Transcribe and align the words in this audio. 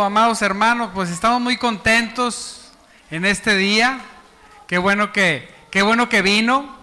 Amados 0.00 0.40
hermanos, 0.40 0.90
pues 0.94 1.10
estamos 1.10 1.38
muy 1.38 1.58
contentos 1.58 2.72
en 3.10 3.26
este 3.26 3.54
día. 3.56 4.00
Qué 4.66 4.78
bueno 4.78 5.12
que, 5.12 5.46
qué 5.70 5.82
bueno 5.82 6.08
que 6.08 6.22
vino, 6.22 6.76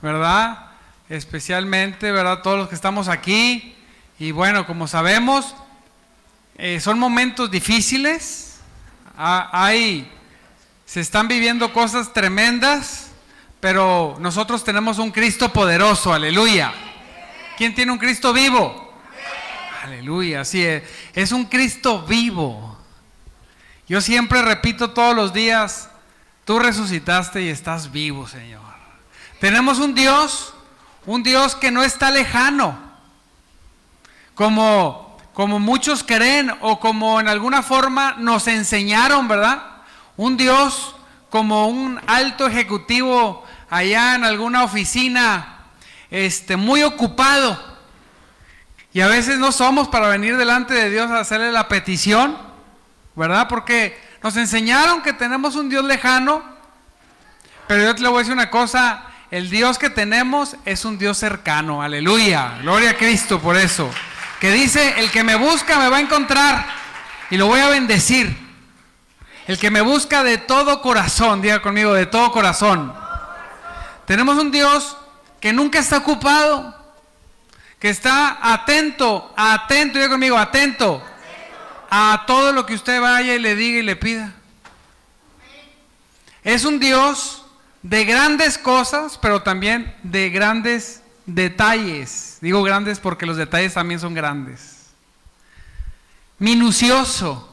¿verdad? 0.00 0.70
Especialmente, 1.10 2.10
¿verdad? 2.10 2.40
Todos 2.40 2.58
los 2.58 2.68
que 2.70 2.74
estamos 2.74 3.08
aquí. 3.08 3.76
Y 4.18 4.30
bueno, 4.30 4.66
como 4.66 4.88
sabemos, 4.88 5.54
eh, 6.56 6.80
son 6.80 6.98
momentos 6.98 7.50
difíciles. 7.50 8.60
hay, 9.14 10.10
se 10.86 11.00
están 11.00 11.28
viviendo 11.28 11.70
cosas 11.74 12.14
tremendas, 12.14 13.10
pero 13.60 14.16
nosotros 14.20 14.64
tenemos 14.64 14.98
un 14.98 15.10
Cristo 15.10 15.52
poderoso, 15.52 16.14
aleluya. 16.14 16.72
¿Quién 17.58 17.74
tiene 17.74 17.92
un 17.92 17.98
Cristo 17.98 18.32
vivo? 18.32 18.87
Aleluya, 19.88 20.42
así 20.42 20.62
es. 20.62 20.82
Es 21.14 21.32
un 21.32 21.46
Cristo 21.46 22.02
vivo. 22.02 22.76
Yo 23.88 24.02
siempre 24.02 24.42
repito 24.42 24.90
todos 24.90 25.16
los 25.16 25.32
días, 25.32 25.88
tú 26.44 26.58
resucitaste 26.58 27.40
y 27.40 27.48
estás 27.48 27.90
vivo, 27.90 28.28
Señor. 28.28 28.60
Tenemos 29.40 29.78
un 29.78 29.94
Dios, 29.94 30.52
un 31.06 31.22
Dios 31.22 31.54
que 31.54 31.70
no 31.70 31.82
está 31.82 32.10
lejano, 32.10 32.78
como, 34.34 35.16
como 35.32 35.58
muchos 35.58 36.04
creen 36.04 36.52
o 36.60 36.78
como 36.80 37.18
en 37.18 37.28
alguna 37.28 37.62
forma 37.62 38.14
nos 38.18 38.46
enseñaron, 38.46 39.26
¿verdad? 39.26 39.62
Un 40.18 40.36
Dios 40.36 40.96
como 41.30 41.68
un 41.68 41.98
alto 42.06 42.46
ejecutivo 42.46 43.42
allá 43.70 44.16
en 44.16 44.24
alguna 44.24 44.64
oficina, 44.64 45.60
este, 46.10 46.58
muy 46.58 46.82
ocupado 46.82 47.67
y 48.98 49.00
a 49.00 49.06
veces 49.06 49.38
no 49.38 49.52
somos 49.52 49.86
para 49.86 50.08
venir 50.08 50.36
delante 50.36 50.74
de 50.74 50.90
Dios 50.90 51.08
a 51.08 51.20
hacerle 51.20 51.52
la 51.52 51.68
petición, 51.68 52.36
¿verdad? 53.14 53.46
Porque 53.46 53.96
nos 54.24 54.36
enseñaron 54.36 55.02
que 55.02 55.12
tenemos 55.12 55.54
un 55.54 55.68
Dios 55.68 55.84
lejano, 55.84 56.42
pero 57.68 57.84
yo 57.84 57.94
te 57.94 58.02
le 58.02 58.08
voy 58.08 58.16
a 58.16 58.18
decir 58.18 58.32
una 58.32 58.50
cosa, 58.50 59.04
el 59.30 59.50
Dios 59.50 59.78
que 59.78 59.88
tenemos 59.88 60.56
es 60.64 60.84
un 60.84 60.98
Dios 60.98 61.16
cercano, 61.16 61.80
aleluya, 61.80 62.58
gloria 62.62 62.90
a 62.90 62.96
Cristo 62.96 63.38
por 63.38 63.56
eso, 63.56 63.88
que 64.40 64.50
dice, 64.50 64.94
el 64.98 65.12
que 65.12 65.22
me 65.22 65.36
busca 65.36 65.78
me 65.78 65.88
va 65.88 65.98
a 65.98 66.00
encontrar 66.00 66.66
y 67.30 67.36
lo 67.36 67.46
voy 67.46 67.60
a 67.60 67.68
bendecir. 67.68 68.36
El 69.46 69.60
que 69.60 69.70
me 69.70 69.80
busca 69.80 70.24
de 70.24 70.38
todo 70.38 70.82
corazón, 70.82 71.40
diga 71.40 71.62
conmigo, 71.62 71.94
de 71.94 72.06
todo 72.06 72.32
corazón. 72.32 72.92
Tenemos 74.06 74.38
un 74.38 74.50
Dios 74.50 74.96
que 75.40 75.52
nunca 75.52 75.78
está 75.78 75.98
ocupado, 75.98 76.77
que 77.78 77.88
está 77.88 78.38
atento, 78.52 79.32
atento, 79.36 79.98
diga 79.98 80.10
conmigo, 80.10 80.36
atento, 80.36 81.02
a 81.90 82.24
todo 82.26 82.52
lo 82.52 82.66
que 82.66 82.74
usted 82.74 83.00
vaya 83.00 83.34
y 83.34 83.38
le 83.38 83.54
diga 83.54 83.78
y 83.78 83.82
le 83.82 83.96
pida. 83.96 84.34
Es 86.42 86.64
un 86.64 86.80
Dios 86.80 87.44
de 87.82 88.04
grandes 88.04 88.58
cosas, 88.58 89.18
pero 89.20 89.42
también 89.42 89.94
de 90.02 90.30
grandes 90.30 91.02
detalles. 91.26 92.38
Digo 92.40 92.62
grandes 92.62 92.98
porque 92.98 93.26
los 93.26 93.36
detalles 93.36 93.74
también 93.74 94.00
son 94.00 94.14
grandes. 94.14 94.86
Minucioso. 96.38 97.44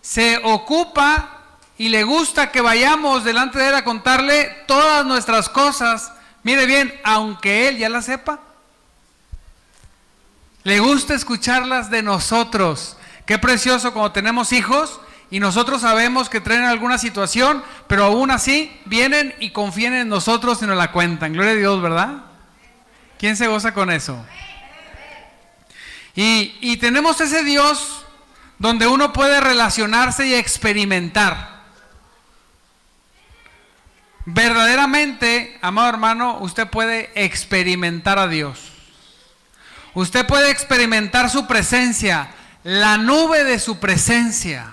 Se 0.00 0.38
ocupa 0.44 1.40
y 1.78 1.88
le 1.88 2.04
gusta 2.04 2.50
que 2.50 2.60
vayamos 2.60 3.24
delante 3.24 3.58
de 3.58 3.68
Él 3.68 3.74
a 3.74 3.84
contarle 3.84 4.64
todas 4.66 5.04
nuestras 5.04 5.48
cosas. 5.48 6.12
Mire 6.42 6.66
bien, 6.66 6.98
aunque 7.04 7.68
Él 7.68 7.78
ya 7.78 7.88
las 7.88 8.06
sepa. 8.06 8.40
Le 10.66 10.80
gusta 10.80 11.14
escucharlas 11.14 11.90
de 11.90 12.02
nosotros. 12.02 12.96
Qué 13.24 13.38
precioso 13.38 13.92
cuando 13.92 14.10
tenemos 14.10 14.52
hijos 14.52 15.00
y 15.30 15.38
nosotros 15.38 15.82
sabemos 15.82 16.28
que 16.28 16.40
traen 16.40 16.64
alguna 16.64 16.98
situación, 16.98 17.62
pero 17.86 18.06
aún 18.06 18.32
así 18.32 18.76
vienen 18.84 19.32
y 19.38 19.50
confían 19.50 19.94
en 19.94 20.08
nosotros 20.08 20.60
y 20.60 20.66
nos 20.66 20.76
la 20.76 20.90
cuentan. 20.90 21.34
Gloria 21.34 21.52
a 21.52 21.54
Dios, 21.54 21.80
¿verdad? 21.80 22.14
¿Quién 23.16 23.36
se 23.36 23.46
goza 23.46 23.72
con 23.74 23.92
eso? 23.92 24.26
Y, 26.16 26.56
y 26.60 26.78
tenemos 26.78 27.20
ese 27.20 27.44
Dios 27.44 28.04
donde 28.58 28.88
uno 28.88 29.12
puede 29.12 29.40
relacionarse 29.40 30.26
y 30.26 30.34
experimentar. 30.34 31.62
Verdaderamente, 34.24 35.60
amado 35.62 35.90
hermano, 35.90 36.38
usted 36.40 36.66
puede 36.66 37.12
experimentar 37.14 38.18
a 38.18 38.26
Dios. 38.26 38.75
Usted 39.96 40.26
puede 40.26 40.50
experimentar 40.50 41.30
su 41.30 41.46
presencia, 41.46 42.28
la 42.64 42.98
nube 42.98 43.44
de 43.44 43.58
su 43.58 43.78
presencia. 43.78 44.70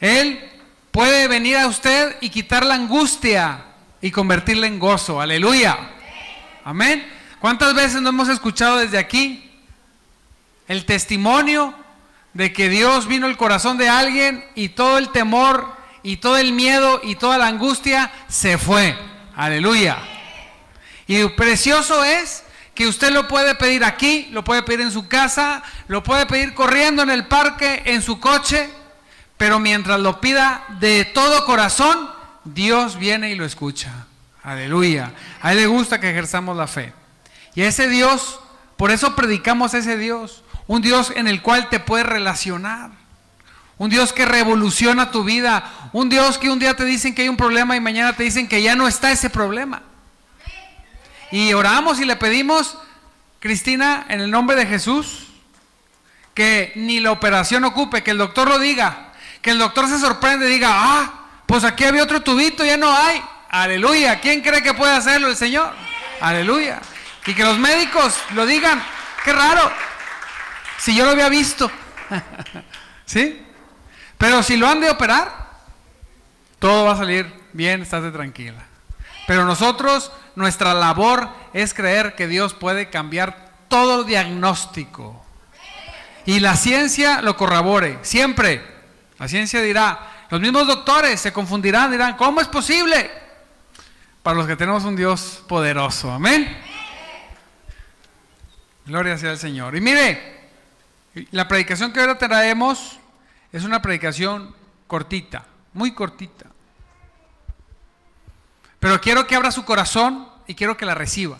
Él 0.00 0.42
puede 0.90 1.28
venir 1.28 1.58
a 1.58 1.66
usted 1.66 2.16
y 2.22 2.30
quitar 2.30 2.64
la 2.64 2.76
angustia 2.76 3.62
y 4.00 4.10
convertirla 4.10 4.66
en 4.66 4.78
gozo. 4.78 5.20
Aleluya. 5.20 5.76
Amén. 6.64 7.06
¿Cuántas 7.40 7.74
veces 7.74 8.00
no 8.00 8.08
hemos 8.08 8.30
escuchado 8.30 8.78
desde 8.78 8.96
aquí 8.96 9.52
el 10.66 10.86
testimonio 10.86 11.74
de 12.32 12.54
que 12.54 12.70
Dios 12.70 13.06
vino 13.06 13.26
al 13.26 13.36
corazón 13.36 13.76
de 13.76 13.90
alguien 13.90 14.42
y 14.54 14.70
todo 14.70 14.96
el 14.96 15.10
temor 15.10 15.76
y 16.02 16.16
todo 16.16 16.38
el 16.38 16.52
miedo 16.52 17.02
y 17.04 17.16
toda 17.16 17.36
la 17.36 17.48
angustia 17.48 18.10
se 18.28 18.56
fue? 18.56 18.96
Aleluya. 19.36 19.98
Y 21.06 21.22
precioso 21.28 22.02
es 22.02 22.44
que 22.80 22.88
usted 22.88 23.12
lo 23.12 23.28
puede 23.28 23.54
pedir 23.56 23.84
aquí, 23.84 24.28
lo 24.32 24.42
puede 24.42 24.62
pedir 24.62 24.80
en 24.80 24.90
su 24.90 25.06
casa, 25.06 25.62
lo 25.86 26.02
puede 26.02 26.24
pedir 26.24 26.54
corriendo 26.54 27.02
en 27.02 27.10
el 27.10 27.26
parque, 27.26 27.82
en 27.84 28.00
su 28.00 28.18
coche, 28.18 28.70
pero 29.36 29.58
mientras 29.58 30.00
lo 30.00 30.18
pida 30.18 30.64
de 30.80 31.04
todo 31.04 31.44
corazón, 31.44 32.08
Dios 32.42 32.98
viene 32.98 33.32
y 33.32 33.34
lo 33.34 33.44
escucha. 33.44 34.06
Aleluya. 34.42 35.12
A 35.42 35.52
Él 35.52 35.58
le 35.58 35.66
gusta 35.66 36.00
que 36.00 36.08
ejerzamos 36.08 36.56
la 36.56 36.66
fe. 36.66 36.94
Y 37.54 37.60
ese 37.60 37.86
Dios, 37.86 38.40
por 38.78 38.90
eso 38.90 39.14
predicamos 39.14 39.74
a 39.74 39.78
ese 39.80 39.98
Dios, 39.98 40.42
un 40.66 40.80
Dios 40.80 41.12
en 41.14 41.28
el 41.28 41.42
cual 41.42 41.68
te 41.68 41.80
puedes 41.80 42.06
relacionar. 42.06 42.92
Un 43.76 43.90
Dios 43.90 44.14
que 44.14 44.24
revoluciona 44.24 45.10
tu 45.10 45.22
vida. 45.22 45.90
Un 45.92 46.08
Dios 46.08 46.38
que 46.38 46.48
un 46.48 46.58
día 46.58 46.74
te 46.74 46.86
dicen 46.86 47.14
que 47.14 47.20
hay 47.20 47.28
un 47.28 47.36
problema 47.36 47.76
y 47.76 47.80
mañana 47.80 48.14
te 48.14 48.22
dicen 48.22 48.48
que 48.48 48.62
ya 48.62 48.74
no 48.74 48.88
está 48.88 49.12
ese 49.12 49.28
problema. 49.28 49.82
Y 51.30 51.52
oramos 51.52 52.00
y 52.00 52.04
le 52.04 52.16
pedimos, 52.16 52.76
Cristina, 53.38 54.06
en 54.08 54.20
el 54.20 54.30
nombre 54.30 54.56
de 54.56 54.66
Jesús, 54.66 55.28
que 56.34 56.72
ni 56.76 57.00
la 57.00 57.12
operación 57.12 57.64
ocupe, 57.64 58.02
que 58.02 58.10
el 58.10 58.18
doctor 58.18 58.48
lo 58.48 58.58
diga, 58.58 59.12
que 59.42 59.50
el 59.50 59.58
doctor 59.58 59.88
se 59.88 59.98
sorprende 59.98 60.48
y 60.48 60.52
diga, 60.54 60.70
ah, 60.72 61.12
pues 61.46 61.64
aquí 61.64 61.84
había 61.84 62.02
otro 62.02 62.22
tubito, 62.22 62.64
ya 62.64 62.76
no 62.76 62.94
hay. 62.94 63.22
Aleluya. 63.48 64.20
¿Quién 64.20 64.40
cree 64.40 64.62
que 64.62 64.74
puede 64.74 64.94
hacerlo 64.94 65.28
el 65.28 65.36
Señor? 65.36 65.72
Aleluya. 66.20 66.80
Y 67.26 67.34
que 67.34 67.44
los 67.44 67.58
médicos 67.58 68.16
lo 68.34 68.46
digan, 68.46 68.82
qué 69.24 69.32
raro. 69.32 69.70
Si 70.78 70.94
yo 70.94 71.04
lo 71.04 71.10
había 71.10 71.28
visto. 71.28 71.70
¿Sí? 73.06 73.44
Pero 74.16 74.42
si 74.42 74.56
lo 74.56 74.68
han 74.68 74.80
de 74.80 74.90
operar, 74.90 75.48
todo 76.58 76.84
va 76.84 76.92
a 76.92 76.96
salir 76.96 77.32
bien, 77.52 77.82
estate 77.82 78.10
tranquila. 78.10 78.62
Pero 79.26 79.44
nosotros 79.44 80.12
nuestra 80.40 80.74
labor 80.74 81.28
es 81.52 81.74
creer 81.74 82.14
que 82.14 82.26
Dios 82.26 82.54
puede 82.54 82.90
cambiar 82.90 83.50
todo 83.68 84.04
diagnóstico. 84.04 85.24
Y 86.26 86.40
la 86.40 86.56
ciencia 86.56 87.22
lo 87.22 87.36
corrobore, 87.36 87.98
siempre. 88.02 88.64
La 89.18 89.28
ciencia 89.28 89.60
dirá, 89.60 90.26
los 90.30 90.40
mismos 90.40 90.66
doctores 90.66 91.20
se 91.20 91.32
confundirán, 91.32 91.90
dirán, 91.90 92.16
¿cómo 92.16 92.40
es 92.40 92.48
posible? 92.48 93.10
Para 94.22 94.36
los 94.36 94.46
que 94.46 94.56
tenemos 94.56 94.84
un 94.84 94.96
Dios 94.96 95.42
poderoso, 95.48 96.10
amén. 96.10 96.56
Gloria 98.86 99.18
sea 99.18 99.30
al 99.30 99.38
Señor. 99.38 99.76
Y 99.76 99.80
mire, 99.80 100.50
la 101.30 101.48
predicación 101.48 101.92
que 101.92 102.00
ahora 102.00 102.18
traemos 102.18 102.98
es 103.52 103.64
una 103.64 103.82
predicación 103.82 104.54
cortita, 104.86 105.44
muy 105.72 105.92
cortita. 105.92 106.46
Pero 108.78 109.00
quiero 109.00 109.26
que 109.26 109.36
abra 109.36 109.50
su 109.50 109.64
corazón 109.64 110.29
y 110.50 110.56
quiero 110.56 110.76
que 110.76 110.84
la 110.84 110.96
reciba. 110.96 111.38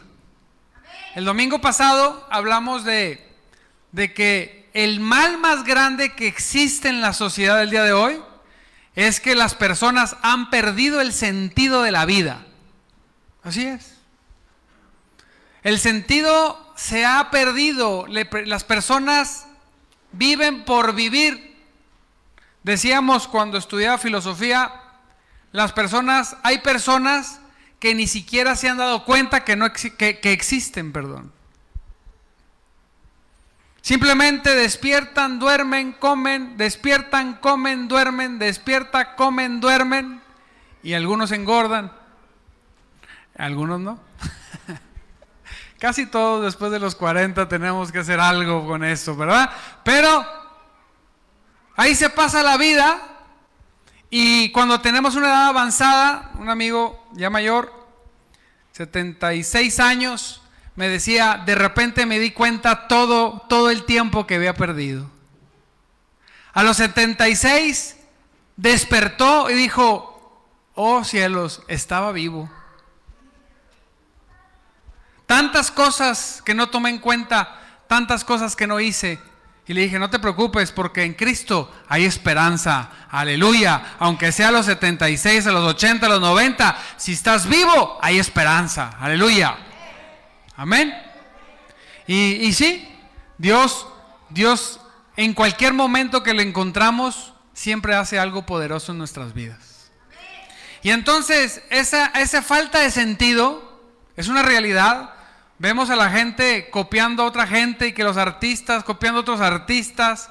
El 1.16 1.24
domingo 1.24 1.60
pasado 1.60 2.28
hablamos 2.30 2.84
de, 2.84 3.28
de 3.90 4.14
que 4.14 4.70
el 4.72 5.00
mal 5.00 5.36
más 5.36 5.64
grande 5.64 6.14
que 6.14 6.28
existe 6.28 6.88
en 6.88 7.00
la 7.00 7.12
sociedad 7.12 7.58
del 7.58 7.70
día 7.70 7.82
de 7.82 7.92
hoy 7.92 8.22
es 8.94 9.18
que 9.18 9.34
las 9.34 9.56
personas 9.56 10.16
han 10.22 10.48
perdido 10.48 11.00
el 11.00 11.12
sentido 11.12 11.82
de 11.82 11.90
la 11.90 12.04
vida. 12.04 12.46
Así 13.42 13.66
es. 13.66 13.96
El 15.64 15.80
sentido 15.80 16.72
se 16.76 17.04
ha 17.04 17.32
perdido. 17.32 18.06
las 18.06 18.62
personas 18.62 19.48
viven 20.12 20.64
por 20.64 20.94
vivir. 20.94 21.58
Decíamos 22.62 23.26
cuando 23.26 23.58
estudiaba 23.58 23.98
filosofía, 23.98 24.72
las 25.50 25.72
personas, 25.72 26.36
hay 26.44 26.58
personas 26.58 27.40
que 27.80 27.94
ni 27.94 28.06
siquiera 28.06 28.54
se 28.54 28.68
han 28.68 28.76
dado 28.76 29.04
cuenta 29.06 29.42
que, 29.42 29.56
no 29.56 29.72
que, 29.72 30.20
existen, 30.22 30.92
perdón. 30.92 31.32
Simplemente 33.80 34.54
despiertan, 34.54 35.38
duermen, 35.38 35.92
comen, 35.92 36.58
despiertan, 36.58 37.36
comen, 37.36 37.88
duermen, 37.88 38.38
despierta, 38.38 39.16
comen, 39.16 39.60
duermen. 39.60 40.20
Y 40.82 40.92
algunos 40.92 41.32
engordan, 41.32 41.90
algunos 43.36 43.80
no. 43.80 43.98
Casi 45.80 46.04
todos 46.04 46.44
después 46.44 46.70
de 46.70 46.78
los 46.78 46.94
40 46.94 47.48
tenemos 47.48 47.90
que 47.90 48.00
hacer 48.00 48.20
algo 48.20 48.66
con 48.66 48.84
eso, 48.84 49.16
¿verdad? 49.16 49.50
Pero 49.82 50.26
ahí 51.76 51.94
se 51.94 52.10
pasa 52.10 52.42
la 52.42 52.58
vida 52.58 53.00
y 54.10 54.52
cuando 54.52 54.82
tenemos 54.82 55.14
una 55.14 55.28
edad 55.28 55.48
avanzada, 55.48 56.32
un 56.38 56.50
amigo 56.50 56.99
ya 57.12 57.30
mayor, 57.30 57.72
76 58.72 59.80
años, 59.80 60.42
me 60.76 60.88
decía, 60.88 61.42
de 61.44 61.54
repente 61.54 62.06
me 62.06 62.18
di 62.18 62.30
cuenta 62.30 62.88
todo, 62.88 63.42
todo 63.48 63.70
el 63.70 63.84
tiempo 63.84 64.26
que 64.26 64.36
había 64.36 64.54
perdido. 64.54 65.10
A 66.52 66.62
los 66.62 66.76
76 66.78 67.96
despertó 68.56 69.50
y 69.50 69.54
dijo, 69.54 70.44
oh 70.74 71.04
cielos, 71.04 71.62
estaba 71.68 72.12
vivo. 72.12 72.50
Tantas 75.26 75.70
cosas 75.70 76.42
que 76.44 76.54
no 76.54 76.70
tomé 76.70 76.90
en 76.90 76.98
cuenta, 76.98 77.60
tantas 77.86 78.24
cosas 78.24 78.56
que 78.56 78.66
no 78.66 78.80
hice. 78.80 79.20
Y 79.70 79.72
le 79.72 79.82
dije, 79.82 80.00
no 80.00 80.10
te 80.10 80.18
preocupes 80.18 80.72
porque 80.72 81.04
en 81.04 81.14
Cristo 81.14 81.72
hay 81.86 82.04
esperanza. 82.04 82.90
Aleluya. 83.08 83.94
Aunque 84.00 84.32
sea 84.32 84.48
a 84.48 84.50
los 84.50 84.66
76, 84.66 85.46
a 85.46 85.52
los 85.52 85.64
80, 85.64 86.06
a 86.06 86.08
los 86.08 86.20
90, 86.20 86.76
si 86.96 87.12
estás 87.12 87.48
vivo, 87.48 87.96
hay 88.02 88.18
esperanza. 88.18 88.96
Aleluya. 88.98 89.56
Amén. 90.56 90.92
Y, 92.08 92.16
y 92.16 92.52
sí, 92.52 92.92
Dios, 93.38 93.86
Dios 94.28 94.80
en 95.16 95.34
cualquier 95.34 95.72
momento 95.72 96.24
que 96.24 96.34
le 96.34 96.42
encontramos, 96.42 97.32
siempre 97.54 97.94
hace 97.94 98.18
algo 98.18 98.44
poderoso 98.46 98.90
en 98.90 98.98
nuestras 98.98 99.34
vidas. 99.34 99.92
Y 100.82 100.90
entonces, 100.90 101.62
esa, 101.70 102.06
esa 102.06 102.42
falta 102.42 102.80
de 102.80 102.90
sentido 102.90 103.80
es 104.16 104.26
una 104.26 104.42
realidad 104.42 105.14
Vemos 105.60 105.90
a 105.90 105.96
la 105.96 106.08
gente 106.08 106.70
copiando 106.70 107.22
a 107.22 107.26
otra 107.26 107.46
gente 107.46 107.88
y 107.88 107.92
que 107.92 108.02
los 108.02 108.16
artistas 108.16 108.82
copiando 108.82 109.18
a 109.18 109.20
otros 109.20 109.42
artistas, 109.42 110.30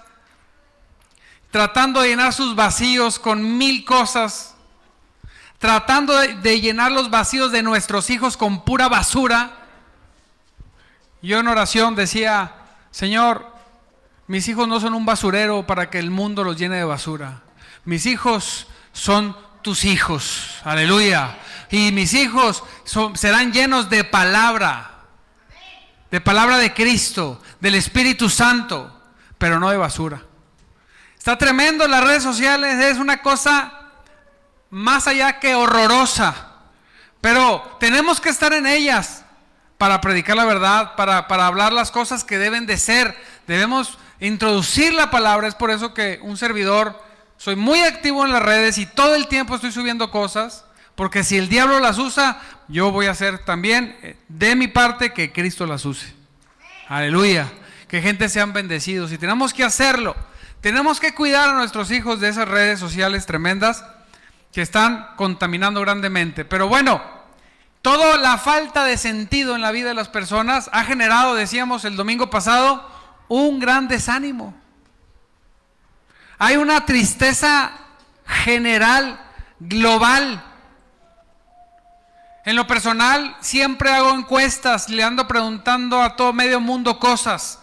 tratando 1.52 2.02
de 2.02 2.08
llenar 2.08 2.34
sus 2.34 2.56
vacíos 2.56 3.20
con 3.20 3.60
mil 3.60 3.86
cosas, 3.86 4.56
tratando 5.60 6.18
de, 6.18 6.60
llenar 6.60 6.92
los 6.92 7.12
vacíos 7.12 7.52
de 7.52 7.62
nuestros 7.62 8.10
hijos 8.10 8.38
con 8.38 8.66
pura 8.66 8.90
basura. 8.90 9.52
Yo 11.22 11.38
en 11.38 11.48
oración 11.48 11.94
decía, 11.94 12.56
Señor, 12.90 13.54
mis 14.26 14.48
hijos 14.48 14.68
no 14.68 14.80
son 14.80 14.96
un 14.96 15.06
basurero 15.06 15.68
para 15.68 15.92
que 15.92 16.00
el 16.00 16.10
mundo 16.10 16.44
los 16.44 16.58
llene 16.58 16.78
de 16.78 16.86
basura. 16.86 17.44
Mis 17.86 18.08
hijos 18.08 18.66
son 18.94 19.38
tus 19.62 19.86
hijos, 19.86 20.56
aleluya. 20.64 21.38
Y 21.70 21.92
mis 21.92 22.16
hijos 22.16 22.64
serán 23.14 23.54
llenos 23.54 23.92
de 23.92 24.04
palabra 24.04 24.96
de 26.12 26.22
palabra 26.22 26.58
de 26.58 26.74
Cristo, 26.74 27.42
del 27.60 27.76
Espíritu 27.76 28.30
Santo, 28.30 28.92
pero 29.38 29.60
no 29.60 29.70
de 29.70 29.78
basura. 29.78 30.24
Está 31.18 31.38
tremendo 31.38 31.88
las 31.88 32.04
redes 32.04 32.24
sociales, 32.24 32.84
es 32.84 32.98
una 32.98 33.22
cosa 33.22 33.74
más 34.70 35.08
allá 35.08 35.40
que 35.40 35.56
horrorosa, 35.56 36.54
pero 37.22 37.78
tenemos 37.80 38.22
que 38.22 38.30
estar 38.30 38.54
en 38.54 38.66
ellas 38.66 39.26
para 39.78 40.02
predicar 40.02 40.36
la 40.36 40.46
verdad, 40.46 40.96
para, 40.96 41.28
para 41.28 41.48
hablar 41.48 41.74
las 41.74 41.92
cosas 41.92 42.24
que 42.24 42.38
deben 42.38 42.66
de 42.66 42.78
ser. 42.78 43.16
Debemos 43.48 43.98
introducir 44.20 44.94
la 44.94 45.12
palabra, 45.12 45.48
es 45.48 45.56
por 45.56 45.72
eso 45.72 45.94
que 45.94 46.20
un 46.22 46.38
servidor, 46.38 47.02
soy 47.38 47.56
muy 47.56 47.82
activo 47.82 48.26
en 48.26 48.34
las 48.34 48.42
redes 48.42 48.78
y 48.78 48.86
todo 48.86 49.16
el 49.16 49.28
tiempo 49.28 49.56
estoy 49.56 49.72
subiendo 49.72 50.12
cosas 50.12 50.66
porque 51.00 51.24
si 51.24 51.38
el 51.38 51.48
diablo 51.48 51.80
las 51.80 51.98
usa, 51.98 52.42
yo 52.68 52.92
voy 52.92 53.06
a 53.06 53.12
hacer 53.12 53.46
también 53.46 53.98
eh, 54.02 54.18
de 54.28 54.58
mi 54.58 54.68
parte 54.68 55.14
que 55.14 55.32
Cristo 55.32 55.66
las 55.66 55.86
use. 55.86 56.14
Aleluya. 56.90 57.50
Que 57.88 58.02
gente 58.02 58.28
sean 58.28 58.52
bendecidos. 58.52 59.14
Y 59.14 59.18
tenemos 59.18 59.54
que 59.54 59.64
hacerlo. 59.64 60.14
Tenemos 60.60 61.00
que 61.00 61.16
cuidar 61.16 61.48
a 61.48 61.54
nuestros 61.54 61.90
hijos 61.92 62.20
de 62.20 62.28
esas 62.28 62.50
redes 62.50 62.82
sociales 62.82 63.26
tremendas 63.26 63.86
que 64.52 64.62
están 64.62 65.08
contaminando 65.16 65.80
grandemente. 65.80 66.44
Pero 66.44 66.68
bueno, 66.68 67.02
toda 67.82 68.18
la 68.18 68.38
falta 68.38 68.84
de 68.84 68.98
sentido 68.98 69.56
en 69.56 69.62
la 69.62 69.72
vida 69.72 69.88
de 69.88 69.96
las 69.96 70.10
personas 70.10 70.70
ha 70.74 70.84
generado, 70.84 71.34
decíamos 71.34 71.86
el 71.86 71.96
domingo 71.96 72.30
pasado, 72.30 72.86
un 73.30 73.62
gran 73.62 73.88
desánimo. 73.88 74.54
Hay 76.40 76.58
una 76.58 76.86
tristeza 76.86 77.72
general, 78.26 79.18
global, 79.62 80.44
en 82.46 82.56
lo 82.56 82.68
personal, 82.68 83.36
siempre 83.42 83.92
hago 83.92 84.12
encuestas, 84.12 84.90
le 84.90 85.04
ando 85.04 85.28
preguntando 85.28 86.02
a 86.02 86.16
todo 86.16 86.34
medio 86.34 86.60
mundo 86.60 86.98
cosas, 86.98 87.60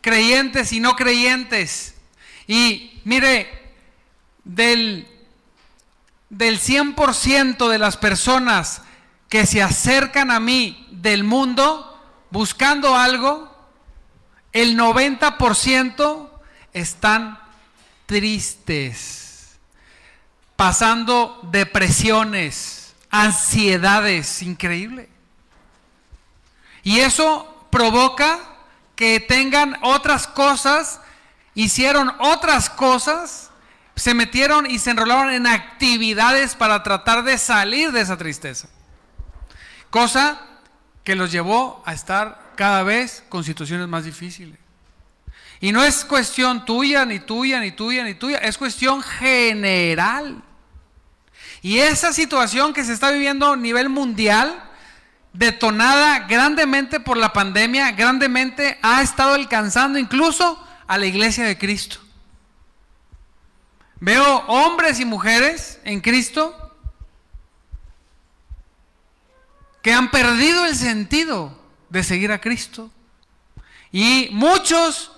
creyentes 0.00 0.72
y 0.72 0.80
no 0.80 0.94
creyentes. 0.94 1.94
Y 2.46 3.00
mire, 3.04 3.72
del, 4.44 5.06
del 6.28 6.60
100% 6.60 7.68
de 7.68 7.78
las 7.78 7.96
personas 7.96 8.82
que 9.28 9.46
se 9.46 9.62
acercan 9.62 10.30
a 10.30 10.40
mí 10.40 10.86
del 10.90 11.24
mundo 11.24 12.00
buscando 12.30 12.96
algo, 12.96 13.50
el 14.52 14.78
90% 14.78 16.30
están 16.72 17.38
tristes, 18.06 19.58
pasando 20.56 21.40
depresiones 21.50 22.79
ansiedades, 23.10 24.42
increíble. 24.42 25.08
Y 26.82 27.00
eso 27.00 27.66
provoca 27.70 28.38
que 28.96 29.20
tengan 29.20 29.76
otras 29.82 30.26
cosas, 30.26 31.00
hicieron 31.54 32.12
otras 32.18 32.70
cosas, 32.70 33.50
se 33.96 34.14
metieron 34.14 34.70
y 34.70 34.78
se 34.78 34.90
enrolaron 34.90 35.32
en 35.32 35.46
actividades 35.46 36.54
para 36.54 36.82
tratar 36.82 37.22
de 37.22 37.36
salir 37.36 37.92
de 37.92 38.00
esa 38.00 38.16
tristeza. 38.16 38.68
Cosa 39.90 40.40
que 41.04 41.16
los 41.16 41.32
llevó 41.32 41.82
a 41.84 41.92
estar 41.92 42.52
cada 42.56 42.82
vez 42.82 43.24
con 43.28 43.44
situaciones 43.44 43.88
más 43.88 44.04
difíciles. 44.04 44.58
Y 45.60 45.72
no 45.72 45.84
es 45.84 46.04
cuestión 46.04 46.64
tuya, 46.64 47.04
ni 47.04 47.20
tuya, 47.20 47.60
ni 47.60 47.72
tuya, 47.72 48.04
ni 48.04 48.14
tuya, 48.14 48.38
es 48.38 48.56
cuestión 48.56 49.02
general. 49.02 50.42
Y 51.62 51.78
esa 51.78 52.12
situación 52.12 52.72
que 52.72 52.84
se 52.84 52.92
está 52.92 53.10
viviendo 53.10 53.52
a 53.52 53.56
nivel 53.56 53.88
mundial, 53.88 54.62
detonada 55.32 56.20
grandemente 56.20 57.00
por 57.00 57.16
la 57.16 57.32
pandemia, 57.32 57.92
grandemente 57.92 58.78
ha 58.82 59.02
estado 59.02 59.34
alcanzando 59.34 59.98
incluso 59.98 60.62
a 60.86 60.98
la 60.98 61.06
iglesia 61.06 61.44
de 61.44 61.58
Cristo. 61.58 61.98
Veo 64.00 64.38
hombres 64.46 64.98
y 64.98 65.04
mujeres 65.04 65.78
en 65.84 66.00
Cristo 66.00 66.56
que 69.82 69.92
han 69.92 70.10
perdido 70.10 70.64
el 70.64 70.74
sentido 70.74 71.58
de 71.90 72.02
seguir 72.02 72.32
a 72.32 72.40
Cristo. 72.40 72.90
Y 73.92 74.28
muchos 74.32 75.12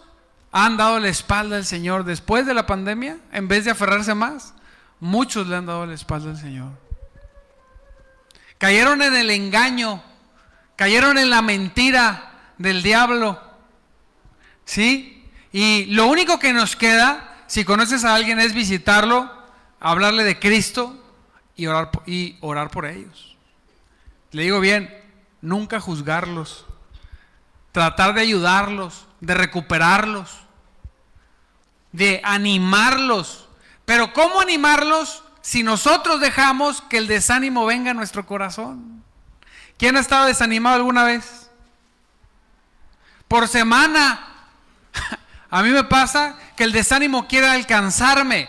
han 0.50 0.76
dado 0.76 0.98
la 0.98 1.08
espalda 1.08 1.56
al 1.56 1.64
Señor 1.64 2.04
después 2.04 2.44
de 2.46 2.54
la 2.54 2.66
pandemia 2.66 3.18
en 3.32 3.48
vez 3.48 3.64
de 3.64 3.70
aferrarse 3.70 4.14
más. 4.14 4.54
Muchos 5.02 5.48
le 5.48 5.56
han 5.56 5.66
dado 5.66 5.84
la 5.84 5.94
espalda 5.94 6.30
al 6.30 6.38
Señor. 6.38 6.70
Cayeron 8.56 9.02
en 9.02 9.16
el 9.16 9.30
engaño, 9.30 10.00
cayeron 10.76 11.18
en 11.18 11.28
la 11.28 11.42
mentira 11.42 12.52
del 12.56 12.84
diablo. 12.84 13.42
¿Sí? 14.64 15.28
Y 15.50 15.86
lo 15.86 16.06
único 16.06 16.38
que 16.38 16.52
nos 16.52 16.76
queda, 16.76 17.42
si 17.48 17.64
conoces 17.64 18.04
a 18.04 18.14
alguien, 18.14 18.38
es 18.38 18.54
visitarlo, 18.54 19.28
hablarle 19.80 20.22
de 20.22 20.38
Cristo 20.38 20.96
y 21.56 21.66
orar, 21.66 21.90
y 22.06 22.36
orar 22.40 22.70
por 22.70 22.86
ellos. 22.86 23.36
Le 24.30 24.44
digo 24.44 24.60
bien, 24.60 24.96
nunca 25.40 25.80
juzgarlos, 25.80 26.64
tratar 27.72 28.14
de 28.14 28.20
ayudarlos, 28.20 29.08
de 29.18 29.34
recuperarlos, 29.34 30.30
de 31.90 32.20
animarlos 32.22 33.41
pero 33.92 34.10
¿cómo 34.14 34.40
animarlos 34.40 35.22
si 35.42 35.62
nosotros 35.62 36.18
dejamos 36.18 36.80
que 36.80 36.96
el 36.96 37.06
desánimo 37.06 37.66
venga 37.66 37.90
a 37.90 37.94
nuestro 37.94 38.24
corazón? 38.24 39.04
¿Quién 39.76 39.98
ha 39.98 40.00
estado 40.00 40.28
desanimado 40.28 40.76
alguna 40.76 41.04
vez? 41.04 41.50
Por 43.28 43.46
semana. 43.48 44.28
A 45.50 45.62
mí 45.62 45.68
me 45.68 45.84
pasa 45.84 46.38
que 46.56 46.64
el 46.64 46.72
desánimo 46.72 47.28
quiere 47.28 47.48
alcanzarme. 47.48 48.48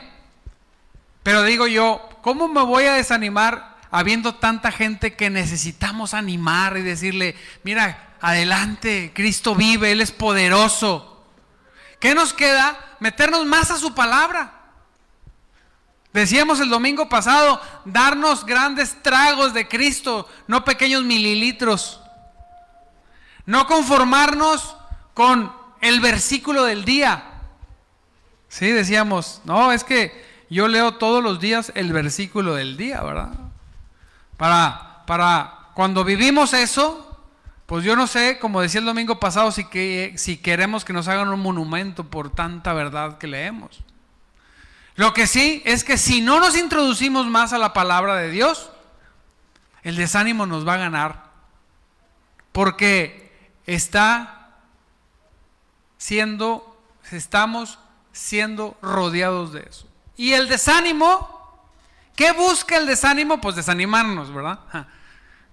Pero 1.23 1.43
digo 1.43 1.67
yo, 1.67 2.07
¿cómo 2.21 2.47
me 2.47 2.61
voy 2.61 2.85
a 2.85 2.93
desanimar 2.93 3.75
habiendo 3.91 4.35
tanta 4.35 4.71
gente 4.71 5.17
que 5.17 5.29
necesitamos 5.29 6.13
animar 6.13 6.77
y 6.77 6.83
decirle, 6.83 7.35
mira, 7.63 8.15
adelante, 8.21 9.11
Cristo 9.13 9.55
vive, 9.55 9.91
Él 9.91 9.99
es 9.99 10.13
poderoso. 10.13 11.27
¿Qué 11.99 12.15
nos 12.15 12.31
queda? 12.31 12.95
Meternos 13.01 13.45
más 13.45 13.71
a 13.71 13.77
su 13.77 13.93
palabra. 13.93 14.62
Decíamos 16.13 16.59
el 16.59 16.69
domingo 16.69 17.09
pasado, 17.09 17.59
darnos 17.85 18.45
grandes 18.45 19.01
tragos 19.01 19.53
de 19.53 19.67
Cristo, 19.67 20.29
no 20.47 20.63
pequeños 20.63 21.03
mililitros. 21.03 21.99
No 23.47 23.65
conformarnos 23.65 24.77
con 25.15 25.51
el 25.81 25.99
versículo 25.99 26.63
del 26.63 26.85
día. 26.85 27.23
Sí, 28.47 28.67
decíamos, 28.67 29.41
no, 29.43 29.71
es 29.71 29.83
que 29.83 30.23
yo 30.51 30.67
leo 30.67 30.93
todos 30.93 31.23
los 31.23 31.39
días 31.39 31.71
el 31.73 31.91
versículo 31.91 32.53
del 32.53 32.77
día, 32.77 33.01
¿verdad? 33.01 33.31
Para, 34.37 35.03
para 35.07 35.69
cuando 35.73 36.03
vivimos 36.03 36.53
eso, 36.53 37.19
pues 37.65 37.83
yo 37.83 37.95
no 37.95 38.05
sé, 38.05 38.37
como 38.37 38.61
decía 38.61 38.79
el 38.79 38.85
domingo 38.85 39.19
pasado, 39.19 39.51
si, 39.51 39.65
que, 39.65 40.13
si 40.17 40.37
queremos 40.37 40.85
que 40.85 40.93
nos 40.93 41.07
hagan 41.07 41.29
un 41.29 41.39
monumento 41.39 42.03
por 42.03 42.29
tanta 42.29 42.73
verdad 42.73 43.17
que 43.17 43.25
leemos. 43.25 43.83
Lo 44.95 45.13
que 45.13 45.25
sí 45.27 45.61
es 45.65 45.83
que 45.83 45.97
si 45.97 46.21
no 46.21 46.39
nos 46.39 46.55
introducimos 46.57 47.25
más 47.27 47.53
a 47.53 47.57
la 47.57 47.73
palabra 47.73 48.15
de 48.15 48.29
Dios, 48.29 48.69
el 49.81 49.95
desánimo 49.95 50.45
nos 50.45 50.67
va 50.67 50.75
a 50.75 50.77
ganar. 50.77 51.23
Porque 52.51 53.51
está 53.65 54.51
siendo, 55.97 56.79
estamos 57.11 57.79
siendo 58.11 58.77
rodeados 58.81 59.53
de 59.53 59.61
eso. 59.67 59.87
Y 60.15 60.33
el 60.33 60.47
desánimo, 60.47 61.67
¿qué 62.15 62.31
busca 62.31 62.77
el 62.77 62.85
desánimo? 62.85 63.41
Pues 63.41 63.55
desanimarnos, 63.55 64.31
¿verdad? 64.31 64.59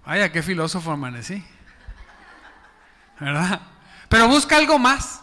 Vaya, 0.05 0.31
qué 0.31 0.43
filósofo 0.43 0.91
amanecí. 0.91 1.43
¿Verdad? 3.19 3.61
Pero 4.07 4.27
busca 4.27 4.57
algo 4.57 4.77
más. 4.77 5.21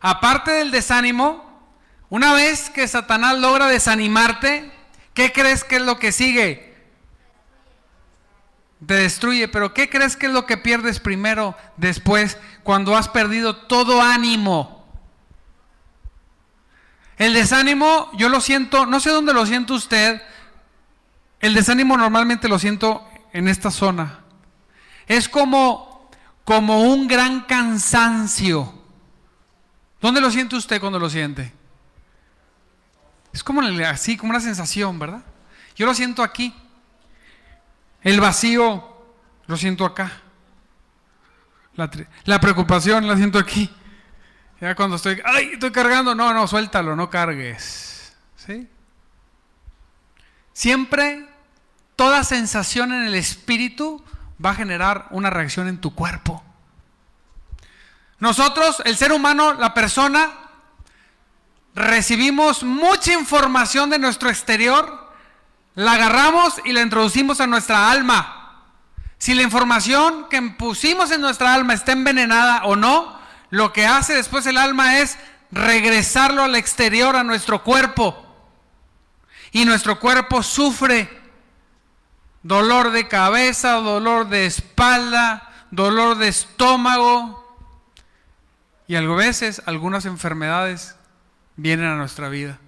Aparte 0.00 0.50
del 0.52 0.70
desánimo, 0.70 1.51
una 2.12 2.34
vez 2.34 2.68
que 2.68 2.86
Satanás 2.86 3.38
logra 3.38 3.68
desanimarte, 3.68 4.70
¿qué 5.14 5.32
crees 5.32 5.64
que 5.64 5.76
es 5.76 5.82
lo 5.82 5.98
que 5.98 6.12
sigue? 6.12 6.76
Te 8.86 8.92
destruye, 8.92 9.48
pero 9.48 9.72
¿qué 9.72 9.88
crees 9.88 10.14
que 10.18 10.26
es 10.26 10.32
lo 10.32 10.44
que 10.44 10.58
pierdes 10.58 11.00
primero, 11.00 11.56
después, 11.78 12.36
cuando 12.64 12.98
has 12.98 13.08
perdido 13.08 13.56
todo 13.56 14.02
ánimo? 14.02 14.86
El 17.16 17.32
desánimo, 17.32 18.10
yo 18.12 18.28
lo 18.28 18.42
siento, 18.42 18.84
no 18.84 19.00
sé 19.00 19.08
dónde 19.08 19.32
lo 19.32 19.46
siente 19.46 19.72
usted. 19.72 20.20
El 21.40 21.54
desánimo 21.54 21.96
normalmente 21.96 22.46
lo 22.46 22.58
siento 22.58 23.08
en 23.32 23.48
esta 23.48 23.70
zona. 23.70 24.20
Es 25.06 25.30
como, 25.30 26.10
como 26.44 26.82
un 26.82 27.08
gran 27.08 27.40
cansancio. 27.44 28.70
¿Dónde 29.98 30.20
lo 30.20 30.30
siente 30.30 30.56
usted 30.56 30.78
cuando 30.78 30.98
lo 30.98 31.08
siente? 31.08 31.61
Es 33.32 33.42
como 33.42 33.62
así, 33.62 34.16
como 34.16 34.30
una 34.30 34.40
sensación, 34.40 34.98
¿verdad? 34.98 35.22
Yo 35.74 35.86
lo 35.86 35.94
siento 35.94 36.22
aquí. 36.22 36.54
El 38.02 38.20
vacío 38.20 38.92
lo 39.46 39.56
siento 39.56 39.84
acá. 39.84 40.12
La, 42.24 42.40
preocupación 42.40 43.06
la 43.06 43.16
siento 43.16 43.38
aquí. 43.38 43.70
Ya 44.60 44.74
cuando 44.74 44.96
estoy, 44.96 45.20
ay, 45.24 45.50
estoy 45.54 45.72
cargando, 45.72 46.14
no, 46.14 46.32
no, 46.34 46.46
suéltalo, 46.46 46.94
no 46.94 47.08
cargues. 47.08 48.14
¿Sí? 48.36 48.68
Siempre 50.52 51.26
toda 51.96 52.24
sensación 52.24 52.92
en 52.92 53.04
el 53.04 53.14
espíritu 53.14 54.04
va 54.44 54.50
a 54.50 54.54
generar 54.54 55.06
una 55.10 55.30
reacción 55.30 55.68
en 55.68 55.80
tu 55.80 55.94
cuerpo. 55.94 56.42
Nosotros, 58.18 58.82
el 58.84 58.96
ser 58.96 59.12
humano, 59.12 59.54
la 59.54 59.74
persona, 59.74 60.30
recibimos 61.74 62.62
mucha 62.62 63.12
información 63.12 63.90
de 63.90 63.98
nuestro 63.98 64.28
exterior, 64.28 65.10
la 65.74 65.92
agarramos 65.94 66.60
y 66.64 66.72
la 66.72 66.82
introducimos 66.82 67.40
a 67.40 67.46
nuestra 67.46 67.90
alma. 67.90 68.64
Si 69.18 69.34
la 69.34 69.42
información 69.42 70.26
que 70.28 70.42
pusimos 70.42 71.10
en 71.12 71.20
nuestra 71.20 71.54
alma 71.54 71.74
está 71.74 71.92
envenenada 71.92 72.64
o 72.64 72.76
no, 72.76 73.18
lo 73.50 73.72
que 73.72 73.86
hace 73.86 74.14
después 74.14 74.46
el 74.46 74.58
alma 74.58 74.98
es 74.98 75.18
regresarlo 75.50 76.42
al 76.42 76.56
exterior, 76.56 77.16
a 77.16 77.22
nuestro 77.22 77.62
cuerpo. 77.62 78.26
Y 79.52 79.64
nuestro 79.64 80.00
cuerpo 80.00 80.42
sufre 80.42 81.08
dolor 82.42 82.90
de 82.90 83.06
cabeza, 83.06 83.74
dolor 83.74 84.28
de 84.28 84.46
espalda, 84.46 85.52
dolor 85.70 86.16
de 86.18 86.28
estómago. 86.28 87.38
Y 88.88 88.96
a 88.96 89.02
veces 89.02 89.62
algunas 89.66 90.04
enfermedades 90.04 90.96
vienen 91.56 91.86
a 91.86 91.96
nuestra 91.96 92.28
vida 92.28 92.58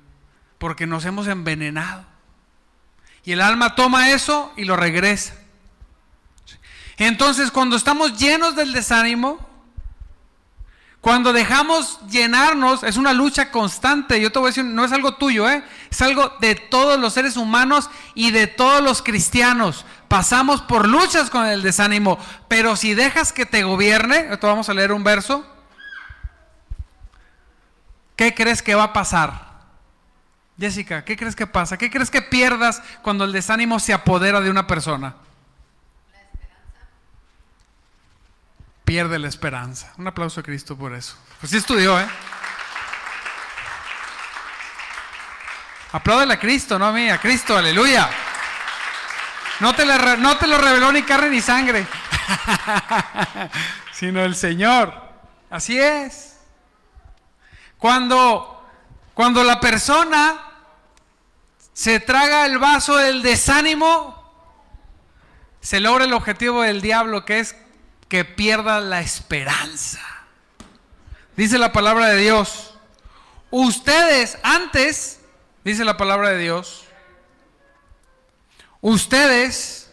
porque 0.59 0.87
nos 0.87 1.05
hemos 1.05 1.26
envenenado. 1.26 2.05
Y 3.25 3.33
el 3.33 3.41
alma 3.41 3.75
toma 3.75 4.11
eso 4.11 4.53
y 4.57 4.64
lo 4.64 4.76
regresa. 4.76 5.35
Entonces 6.97 7.50
cuando 7.50 7.76
estamos 7.76 8.19
llenos 8.19 8.55
del 8.57 8.73
desánimo, 8.73 9.47
cuando 11.05 11.35
dejamos 11.35 12.00
llenarnos, 12.09 12.83
es 12.83 12.97
una 12.97 13.12
lucha 13.12 13.50
constante. 13.50 14.19
Yo 14.23 14.33
te 14.33 14.38
voy 14.38 14.47
a 14.47 14.50
decir, 14.50 14.64
no 14.64 14.87
es 14.87 14.93
algo 14.93 15.17
tuyo, 15.17 15.47
¿eh? 15.50 15.62
es 15.91 16.00
algo 16.00 16.33
de 16.41 16.55
todos 16.55 16.99
los 16.99 17.12
seres 17.12 17.37
humanos 17.37 17.91
y 18.14 18.31
de 18.31 18.47
todos 18.47 18.83
los 18.83 19.03
cristianos. 19.03 19.85
Pasamos 20.09 20.62
por 20.62 20.88
luchas 20.88 21.29
con 21.29 21.45
el 21.45 21.61
desánimo, 21.61 22.19
pero 22.49 22.75
si 22.75 22.95
dejas 22.95 23.35
que 23.35 23.45
te 23.45 23.64
gobierne, 23.64 24.29
esto 24.33 24.47
vamos 24.47 24.71
a 24.71 24.75
leer 24.75 24.93
un 24.93 25.05
verso. 25.05 25.45
¿Qué 28.16 28.35
crees 28.35 28.62
que 28.62 28.75
va 28.75 28.85
a 28.85 28.92
pasar? 28.92 29.54
Jessica, 30.59 31.04
¿qué 31.04 31.16
crees 31.16 31.35
que 31.35 31.47
pasa? 31.47 31.76
¿Qué 31.76 31.90
crees 31.90 32.11
que 32.11 32.23
pierdas 32.23 32.83
cuando 33.02 33.25
el 33.25 33.33
desánimo 33.33 33.80
se 33.80 33.92
apodera 33.92 34.40
de 34.40 34.50
una 34.50 34.66
persona? 34.66 35.16
pierde 38.85 39.18
la 39.18 39.28
esperanza. 39.28 39.92
Un 39.97 40.06
aplauso 40.06 40.40
a 40.40 40.42
Cristo 40.42 40.76
por 40.76 40.94
eso. 40.94 41.16
Pues 41.40 41.50
sí 41.50 41.56
estudió, 41.56 41.99
¿eh? 41.99 42.06
Apláudale 45.92 46.35
a 46.35 46.40
Cristo, 46.40 46.78
no 46.78 46.87
a 46.87 46.92
mí, 46.92 47.09
a 47.09 47.18
Cristo, 47.18 47.56
aleluya. 47.56 48.11
No 49.61 49.75
te 49.75 49.87
lo 49.87 50.59
reveló 50.59 50.90
ni 50.92 51.02
carne 51.02 51.30
ni 51.30 51.40
sangre, 51.40 51.87
sino 53.92 54.21
el 54.25 54.35
Señor. 54.35 54.92
Así 55.49 55.78
es. 55.78 56.34
Cuando, 57.85 58.67
cuando 59.12 59.45
la 59.45 59.61
persona 59.61 60.41
se 61.75 62.00
traga 62.00 62.47
el 62.47 62.57
vaso 62.57 62.97
del 62.97 63.21
desánimo, 63.21 64.25
se 65.61 65.81
logra 65.81 66.07
el 66.07 66.14
objetivo 66.14 66.62
del 66.62 66.81
diablo, 66.81 67.26
que 67.26 67.41
es 67.41 67.55
que 68.09 68.25
pierda 68.25 68.81
la 68.81 69.03
esperanza. 69.03 70.00
Dice 71.37 71.59
la 71.59 71.75
palabra 71.75 72.07
de 72.07 72.23
Dios. 72.23 72.73
Ustedes 73.50 74.38
antes, 74.43 75.21
dice 75.62 75.85
la 75.85 75.99
palabra 75.99 76.31
de 76.31 76.38
Dios, 76.38 76.87
ustedes, 78.81 79.93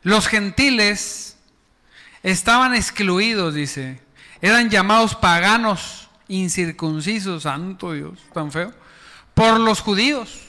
los 0.00 0.26
gentiles, 0.26 1.36
estaban 2.22 2.74
excluidos, 2.74 3.52
dice. 3.52 4.00
Eran 4.40 4.70
llamados 4.70 5.14
paganos, 5.14 5.97
incircuncisos, 6.28 7.42
santo 7.42 7.92
Dios, 7.92 8.18
tan 8.32 8.52
feo, 8.52 8.72
por 9.34 9.58
los 9.58 9.80
judíos 9.80 10.48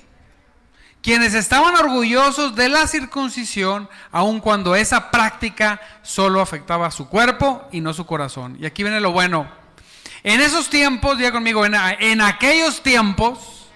quienes 1.02 1.34
estaban 1.34 1.76
orgullosos 1.76 2.56
de 2.56 2.70
la 2.70 2.86
circuncisión, 2.88 3.90
aun 4.12 4.40
cuando 4.40 4.76
esa 4.76 5.12
práctica 5.12 5.80
solo 6.02 6.42
afectaba 6.42 6.88
a 6.88 6.92
su 6.92 7.08
cuerpo 7.08 7.68
y 7.72 7.82
no 7.82 7.94
su 7.94 8.06
corazón. 8.06 8.58
Y 8.60 8.66
aquí 8.66 8.84
viene 8.84 9.00
lo 9.00 9.12
bueno. 9.12 9.50
En 10.24 10.42
esos 10.42 10.70
tiempos, 10.70 11.18
diga 11.18 11.32
conmigo, 11.32 11.66
en, 11.66 11.74
en 11.74 12.20
aquellos 12.20 12.84
tiempos, 12.84 13.68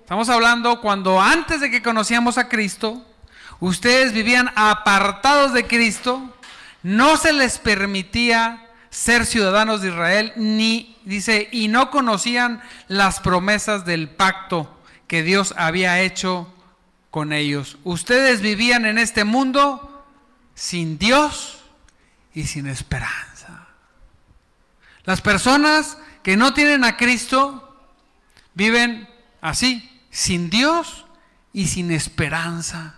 estamos 0.00 0.28
hablando 0.28 0.80
cuando 0.80 1.20
antes 1.20 1.60
de 1.60 1.70
que 1.70 1.82
conocíamos 1.82 2.36
a 2.36 2.48
Cristo, 2.48 3.06
ustedes 3.60 4.12
vivían 4.12 4.50
apartados 4.56 5.52
de 5.52 5.68
Cristo, 5.68 6.34
no 6.82 7.16
se 7.16 7.32
les 7.32 7.58
permitía 7.58 8.69
ser 8.90 9.24
ciudadanos 9.24 9.82
de 9.82 9.88
Israel, 9.88 10.32
ni, 10.36 10.98
dice, 11.04 11.48
y 11.52 11.68
no 11.68 11.90
conocían 11.90 12.62
las 12.88 13.20
promesas 13.20 13.84
del 13.84 14.08
pacto 14.10 14.76
que 15.06 15.22
Dios 15.22 15.54
había 15.56 16.00
hecho 16.00 16.52
con 17.10 17.32
ellos. 17.32 17.78
Ustedes 17.84 18.40
vivían 18.40 18.84
en 18.84 18.98
este 18.98 19.24
mundo 19.24 20.04
sin 20.54 20.98
Dios 20.98 21.60
y 22.34 22.44
sin 22.44 22.66
esperanza. 22.66 23.68
Las 25.04 25.20
personas 25.20 25.98
que 26.22 26.36
no 26.36 26.52
tienen 26.52 26.84
a 26.84 26.96
Cristo 26.96 27.66
viven 28.54 29.08
así, 29.40 30.00
sin 30.10 30.50
Dios 30.50 31.06
y 31.52 31.68
sin 31.68 31.90
esperanza. 31.90 32.96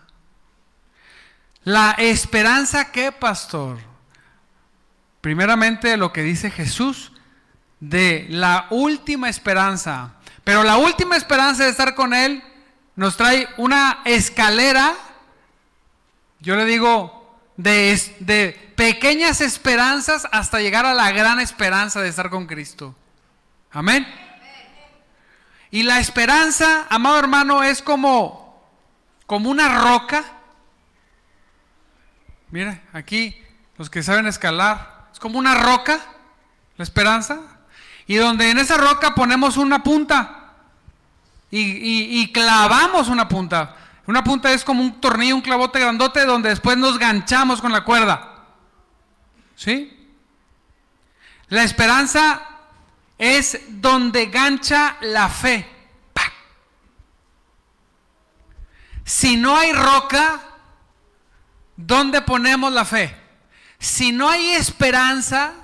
La 1.65 1.93
esperanza 1.93 2.91
que, 2.91 3.13
pastor, 3.13 3.79
primeramente 5.23 5.97
lo 5.97 6.13
que 6.13 6.23
dice 6.23 6.51
Jesús, 6.51 7.13
de 7.81 8.27
la 8.29 8.67
última 8.69 9.31
esperanza. 9.31 10.17
Pero 10.45 10.63
la 10.65 10.77
última 10.77 11.17
esperanza 11.17 11.65
de 11.65 11.71
estar 11.71 11.95
con 11.95 12.13
Él 12.13 12.43
nos 12.97 13.17
trae 13.17 13.49
una 13.57 14.03
escalera, 14.05 14.95
yo 16.41 16.57
le 16.57 16.67
digo, 16.67 17.41
de, 17.57 17.99
de 18.19 18.73
pequeñas 18.77 19.41
esperanzas 19.41 20.27
hasta 20.33 20.61
llegar 20.61 20.85
a 20.85 20.93
la 20.93 21.13
gran 21.13 21.41
esperanza 21.41 22.01
de 22.03 22.09
estar 22.09 22.29
con 22.29 22.47
Cristo. 22.47 22.95
Amén. 23.71 24.07
Y 25.71 25.85
la 25.85 26.01
esperanza, 26.01 26.87
amado 26.91 27.19
hermano, 27.19 27.63
es 27.63 27.81
como, 27.81 28.63
como 29.27 29.49
una 29.49 29.81
roca. 29.81 30.25
Mira, 32.51 32.83
aquí 32.93 33.41
los 33.79 33.89
que 33.89 34.03
saben 34.03 34.27
escalar, 34.27 34.92
es 34.92 34.92
como 35.23 35.39
una 35.39 35.55
roca, 35.55 36.01
la 36.77 36.83
esperanza. 36.83 37.39
Y 38.09 38.17
donde 38.17 38.51
en 38.51 38.59
esa 38.59 38.77
roca 38.77 39.15
ponemos 39.15 39.57
una 39.57 39.85
punta 39.85 40.55
y, 41.49 42.33
clavamos 42.33 43.07
una 43.07 43.29
punta. 43.29 43.77
Una 44.09 44.25
punta 44.25 44.51
es 44.51 44.65
como 44.65 44.83
un 44.83 45.01
tornillo, 45.01 45.37
un 45.37 45.43
clavote 45.43 45.79
grandote 45.79 46.25
donde 46.25 46.49
después 46.49 46.77
nos 46.77 46.99
ganchamos 46.99 47.61
con 47.61 47.71
la 47.71 47.85
cuerda. 47.85 48.47
¿Sí? 49.55 49.97
La 51.47 51.63
esperanza 51.63 52.43
es 53.17 53.61
donde 53.69 54.27
gancha 54.27 54.97
la 55.03 55.29
fe. 55.29 55.69
Si 59.05 59.37
no 59.37 59.57
hay 59.57 59.73
roca, 59.73 60.41
¿dónde 61.77 62.23
ponemos 62.23 62.73
la 62.73 62.85
fe? 62.85 63.22
Si 63.83 64.13
no 64.13 64.29
hay 64.31 64.53
esperanza, 64.53 65.55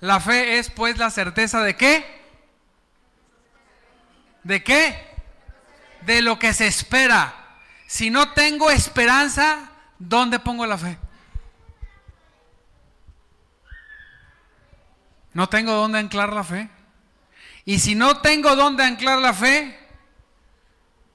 la 0.00 0.18
fe 0.18 0.58
es 0.58 0.70
pues 0.70 0.98
la 0.98 1.08
certeza 1.08 1.62
de 1.62 1.76
qué? 1.76 2.04
¿De 4.42 4.64
qué? 4.64 5.06
De 6.00 6.20
lo 6.20 6.36
que 6.40 6.52
se 6.52 6.66
espera. 6.66 7.32
Si 7.86 8.10
no 8.10 8.32
tengo 8.32 8.72
esperanza, 8.72 9.70
¿dónde 10.00 10.40
pongo 10.40 10.66
la 10.66 10.78
fe? 10.78 10.98
No 15.32 15.48
tengo 15.48 15.74
dónde 15.74 16.00
anclar 16.00 16.32
la 16.32 16.42
fe. 16.42 16.68
Y 17.64 17.78
si 17.78 17.94
no 17.94 18.20
tengo 18.20 18.56
dónde 18.56 18.82
anclar 18.82 19.18
la 19.18 19.32
fe, 19.32 19.78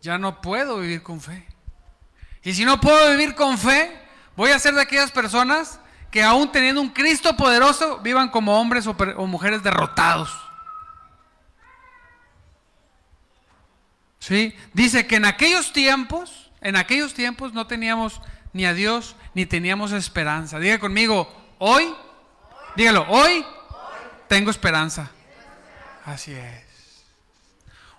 ya 0.01 0.18
no 0.18 0.39
puedo 0.39 0.80
vivir 0.80 1.03
con 1.03 1.20
fe. 1.20 1.46
Y 2.44 2.53
si 2.53 2.63
no 2.63 2.80
puedo 2.80 3.12
vivir 3.12 3.36
con 3.36 3.58
fe, 3.58 3.92
voy 4.38 4.51
a 4.51 4.60
ser 4.60 4.74
de 4.74 4.84
aquellas 4.84 5.12
personas 5.12 5.82
que 6.13 6.22
aún 6.22 6.51
teniendo 6.51 6.79
un 6.79 6.89
Cristo 6.89 7.36
poderoso, 7.36 7.98
vivan 7.98 8.29
como 8.29 8.62
hombres 8.62 8.86
o, 8.86 8.93
mujeres 9.25 9.63
derrotados. 9.63 10.29
¿Sí? 14.20 14.55
Dice 14.74 15.08
que 15.08 15.15
en 15.15 15.25
aquellos 15.25 15.74
tiempos, 15.74 16.51
en 16.62 16.75
aquellos 16.75 17.15
tiempos 17.15 17.53
no 17.53 17.65
teníamos 17.65 18.22
ni 18.53 18.63
a 18.67 18.75
Dios 18.75 19.15
ni 19.34 19.48
teníamos 19.48 19.91
esperanza. 19.91 20.60
Diga 20.60 20.77
conmigo, 20.77 21.27
hoy, 21.58 21.91
dígalo, 22.75 23.08
hoy 23.10 23.43
tengo 24.27 24.51
esperanza. 24.51 25.10
Así 26.05 26.32
es. 26.32 27.05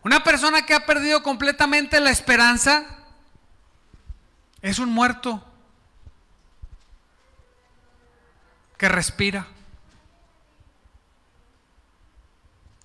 Una 0.05 0.23
persona 0.23 0.65
que 0.65 0.75
ha 0.75 0.87
perdido 0.87 1.25
completamente 1.25 1.99
la 1.99 2.11
esperanza 2.11 2.87
es 4.63 4.79
un 4.79 4.91
muerto 4.91 5.45
que 8.77 8.89
respira. 8.89 9.47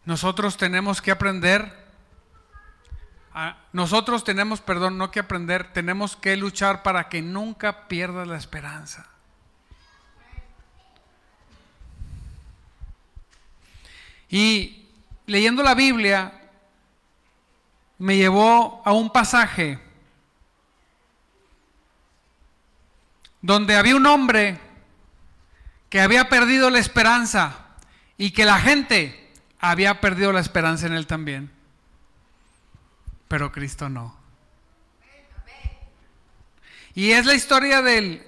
Nosotros 0.05 0.57
tenemos 0.57 1.01
que 1.01 1.11
aprender, 1.11 1.71
nosotros 3.73 4.23
tenemos, 4.23 4.59
perdón, 4.59 4.97
no 4.97 5.11
que 5.11 5.19
aprender, 5.19 5.71
tenemos 5.71 6.15
que 6.15 6.35
luchar 6.35 6.83
para 6.83 7.09
que 7.09 7.21
nunca 7.21 7.87
pierdas 7.87 8.27
la 8.27 8.37
esperanza. 8.37 9.07
Y 14.29 14.87
leyendo 15.25 15.63
la 15.63 15.75
Biblia, 15.75 16.33
me 17.97 18.15
llevó 18.15 18.81
a 18.85 18.93
un 18.93 19.11
pasaje 19.11 19.79
donde 23.41 23.75
había 23.75 23.95
un 23.95 24.05
hombre 24.05 24.68
que 25.89 26.01
había 26.01 26.29
perdido 26.29 26.69
la 26.69 26.79
esperanza 26.79 27.65
y 28.17 28.31
que 28.31 28.45
la 28.45 28.59
gente 28.59 29.31
había 29.59 29.99
perdido 30.01 30.31
la 30.31 30.39
esperanza 30.39 30.87
en 30.87 30.93
él 30.93 31.07
también. 31.07 31.51
Pero 33.27 33.51
Cristo 33.51 33.89
no. 33.89 34.17
Y 36.95 37.11
es 37.11 37.25
la 37.25 37.33
historia 37.33 37.81
del, 37.81 38.23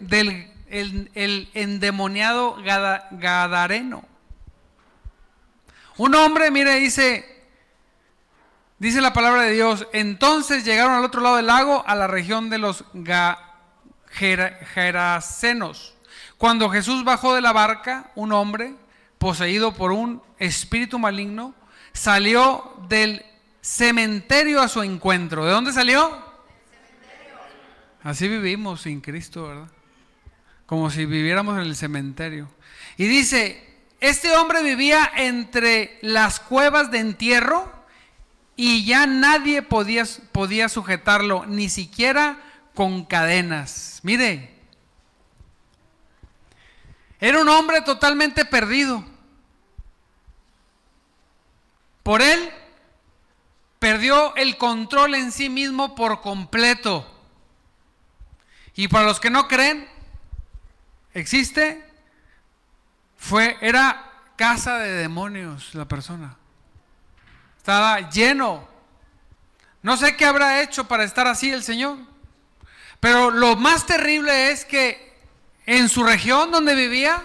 el, 0.69 1.49
endemoniado 1.53 2.57
Gadareno. 3.11 4.05
Un 5.97 6.15
hombre, 6.15 6.51
mire, 6.51 6.75
dice, 6.75 7.43
dice 8.79 9.01
la 9.01 9.11
palabra 9.13 9.41
de 9.41 9.51
Dios, 9.51 9.87
entonces 9.91 10.63
llegaron 10.63 10.93
al 10.93 11.03
otro 11.03 11.21
lado 11.21 11.35
del 11.35 11.47
lago, 11.47 11.83
a 11.85 11.95
la 11.95 12.07
región 12.07 12.49
de 12.49 12.59
los 12.59 12.85
Gerasenos. 14.73 15.95
Cuando 16.41 16.71
Jesús 16.71 17.03
bajó 17.03 17.35
de 17.35 17.41
la 17.41 17.53
barca, 17.53 18.09
un 18.15 18.31
hombre 18.31 18.73
poseído 19.19 19.75
por 19.75 19.91
un 19.91 20.23
espíritu 20.39 20.97
maligno 20.97 21.53
salió 21.93 22.83
del 22.89 23.23
cementerio 23.61 24.59
a 24.59 24.67
su 24.67 24.81
encuentro. 24.81 25.45
¿De 25.45 25.51
dónde 25.51 25.71
salió? 25.71 26.17
Así 28.01 28.27
vivimos 28.27 28.81
sin 28.81 29.01
Cristo, 29.01 29.49
¿verdad? 29.49 29.67
Como 30.65 30.89
si 30.89 31.05
viviéramos 31.05 31.59
en 31.59 31.61
el 31.61 31.75
cementerio. 31.75 32.49
Y 32.97 33.05
dice, 33.05 33.83
este 33.99 34.35
hombre 34.35 34.63
vivía 34.63 35.11
entre 35.17 35.99
las 36.01 36.39
cuevas 36.39 36.89
de 36.89 37.01
entierro 37.01 37.71
y 38.55 38.83
ya 38.83 39.05
nadie 39.05 39.61
podía, 39.61 40.05
podía 40.31 40.69
sujetarlo, 40.69 41.45
ni 41.45 41.69
siquiera 41.69 42.39
con 42.73 43.05
cadenas. 43.05 43.99
Mire, 44.01 44.60
era 47.21 47.39
un 47.39 47.47
hombre 47.47 47.81
totalmente 47.81 48.43
perdido. 48.45 49.05
Por 52.01 52.23
él 52.23 52.51
perdió 53.77 54.35
el 54.35 54.57
control 54.57 55.13
en 55.13 55.31
sí 55.31 55.47
mismo 55.47 55.93
por 55.93 56.21
completo. 56.21 57.07
Y 58.73 58.87
para 58.87 59.05
los 59.05 59.19
que 59.19 59.29
no 59.29 59.47
creen, 59.47 59.87
existe 61.13 61.87
fue, 63.17 63.55
era 63.61 64.11
casa 64.35 64.79
de 64.79 64.89
demonios 64.89 65.75
la 65.75 65.87
persona. 65.87 66.35
Estaba 67.57 68.09
lleno. 68.09 68.67
No 69.83 69.95
sé 69.95 70.17
qué 70.17 70.25
habrá 70.25 70.63
hecho 70.63 70.87
para 70.87 71.03
estar 71.03 71.27
así 71.27 71.51
el 71.51 71.61
Señor. 71.61 71.99
Pero 72.99 73.29
lo 73.29 73.55
más 73.55 73.85
terrible 73.85 74.49
es 74.51 74.65
que 74.65 75.10
en 75.77 75.87
su 75.87 76.03
región 76.03 76.51
donde 76.51 76.75
vivía, 76.75 77.23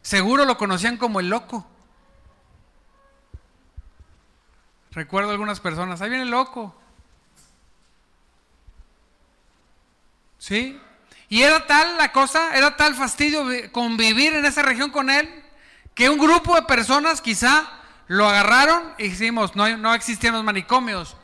seguro 0.00 0.46
lo 0.46 0.56
conocían 0.56 0.96
como 0.96 1.20
el 1.20 1.28
loco. 1.28 1.66
Recuerdo 4.92 5.30
algunas 5.30 5.60
personas, 5.60 6.00
ahí 6.00 6.08
viene 6.08 6.24
el 6.24 6.30
loco. 6.30 6.74
¿Sí? 10.38 10.80
Y 11.28 11.42
era 11.42 11.66
tal 11.66 11.98
la 11.98 12.12
cosa, 12.12 12.56
era 12.56 12.78
tal 12.78 12.94
fastidio 12.94 13.44
convivir 13.72 14.32
en 14.32 14.46
esa 14.46 14.62
región 14.62 14.90
con 14.90 15.10
él, 15.10 15.28
que 15.94 16.08
un 16.08 16.18
grupo 16.18 16.54
de 16.54 16.62
personas 16.62 17.20
quizá 17.20 17.68
lo 18.06 18.26
agarraron 18.26 18.94
y 18.96 19.10
dijimos, 19.10 19.54
no, 19.54 19.76
no 19.76 19.92
existían 19.92 20.32
los 20.32 20.44
manicomios. 20.44 21.14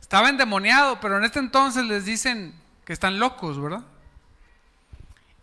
Estaba 0.00 0.30
endemoniado, 0.30 0.98
pero 0.98 1.16
en 1.16 1.24
este 1.24 1.38
entonces 1.38 1.84
les 1.84 2.04
dicen 2.04 2.60
que 2.84 2.92
están 2.92 3.20
locos, 3.20 3.62
¿verdad? 3.62 3.84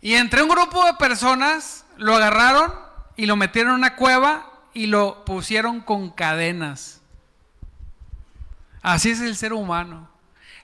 Y 0.00 0.14
entre 0.14 0.42
un 0.42 0.48
grupo 0.48 0.84
de 0.84 0.94
personas 0.94 1.84
lo 1.96 2.14
agarraron 2.14 2.72
y 3.16 3.26
lo 3.26 3.36
metieron 3.36 3.72
en 3.72 3.78
una 3.78 3.96
cueva 3.96 4.52
y 4.74 4.86
lo 4.86 5.24
pusieron 5.24 5.80
con 5.80 6.10
cadenas. 6.10 7.00
Así 8.82 9.10
es 9.10 9.20
el 9.20 9.36
ser 9.36 9.52
humano. 9.52 10.08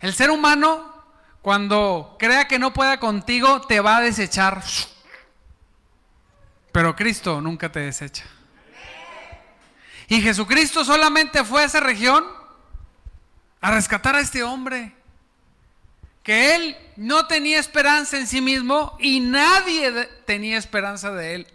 El 0.01 0.15
ser 0.15 0.31
humano 0.31 0.93
cuando 1.43 2.17
crea 2.21 2.47
que 2.47 2.61
no 2.61 2.73
pueda 2.73 3.01
contigo, 3.01 3.63
te 3.63 3.81
va 3.81 3.97
a 3.97 4.01
desechar. 4.01 4.63
Pero 6.71 6.95
Cristo 6.95 7.41
nunca 7.41 7.71
te 7.71 7.81
desecha. 7.81 8.25
Y 10.07 10.23
Jesucristo 10.23 10.85
solamente 10.85 11.45
fue 11.45 11.63
a 11.63 11.65
esa 11.65 11.81
región 11.81 12.25
a 13.61 13.73
rescatar 13.73 14.15
a 14.15 14.21
este 14.21 14.45
hombre. 14.45 14.95
Que 16.23 16.55
él 16.55 16.77
no 16.97 17.27
tenía 17.27 17.59
esperanza 17.59 18.17
en 18.17 18.27
sí 18.27 18.41
mismo 18.41 18.97
y 19.01 19.21
nadie 19.21 19.91
tenía 20.25 20.57
esperanza 20.57 21.11
de 21.11 21.35
él. 21.35 21.47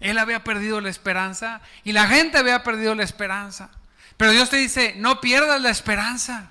Él 0.00 0.18
había 0.18 0.44
perdido 0.44 0.80
la 0.80 0.90
esperanza 0.90 1.60
y 1.84 1.92
la 1.92 2.06
gente 2.06 2.38
había 2.38 2.62
perdido 2.62 2.94
la 2.94 3.04
esperanza. 3.04 3.70
Pero 4.16 4.32
Dios 4.32 4.50
te 4.50 4.56
dice, 4.56 4.94
no 4.96 5.20
pierdas 5.20 5.60
la 5.60 5.70
esperanza. 5.70 6.50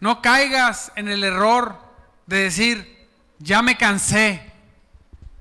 No 0.00 0.22
caigas 0.22 0.92
en 0.96 1.08
el 1.08 1.24
error 1.24 1.78
de 2.26 2.44
decir, 2.44 3.08
ya 3.38 3.62
me 3.62 3.76
cansé, 3.76 4.52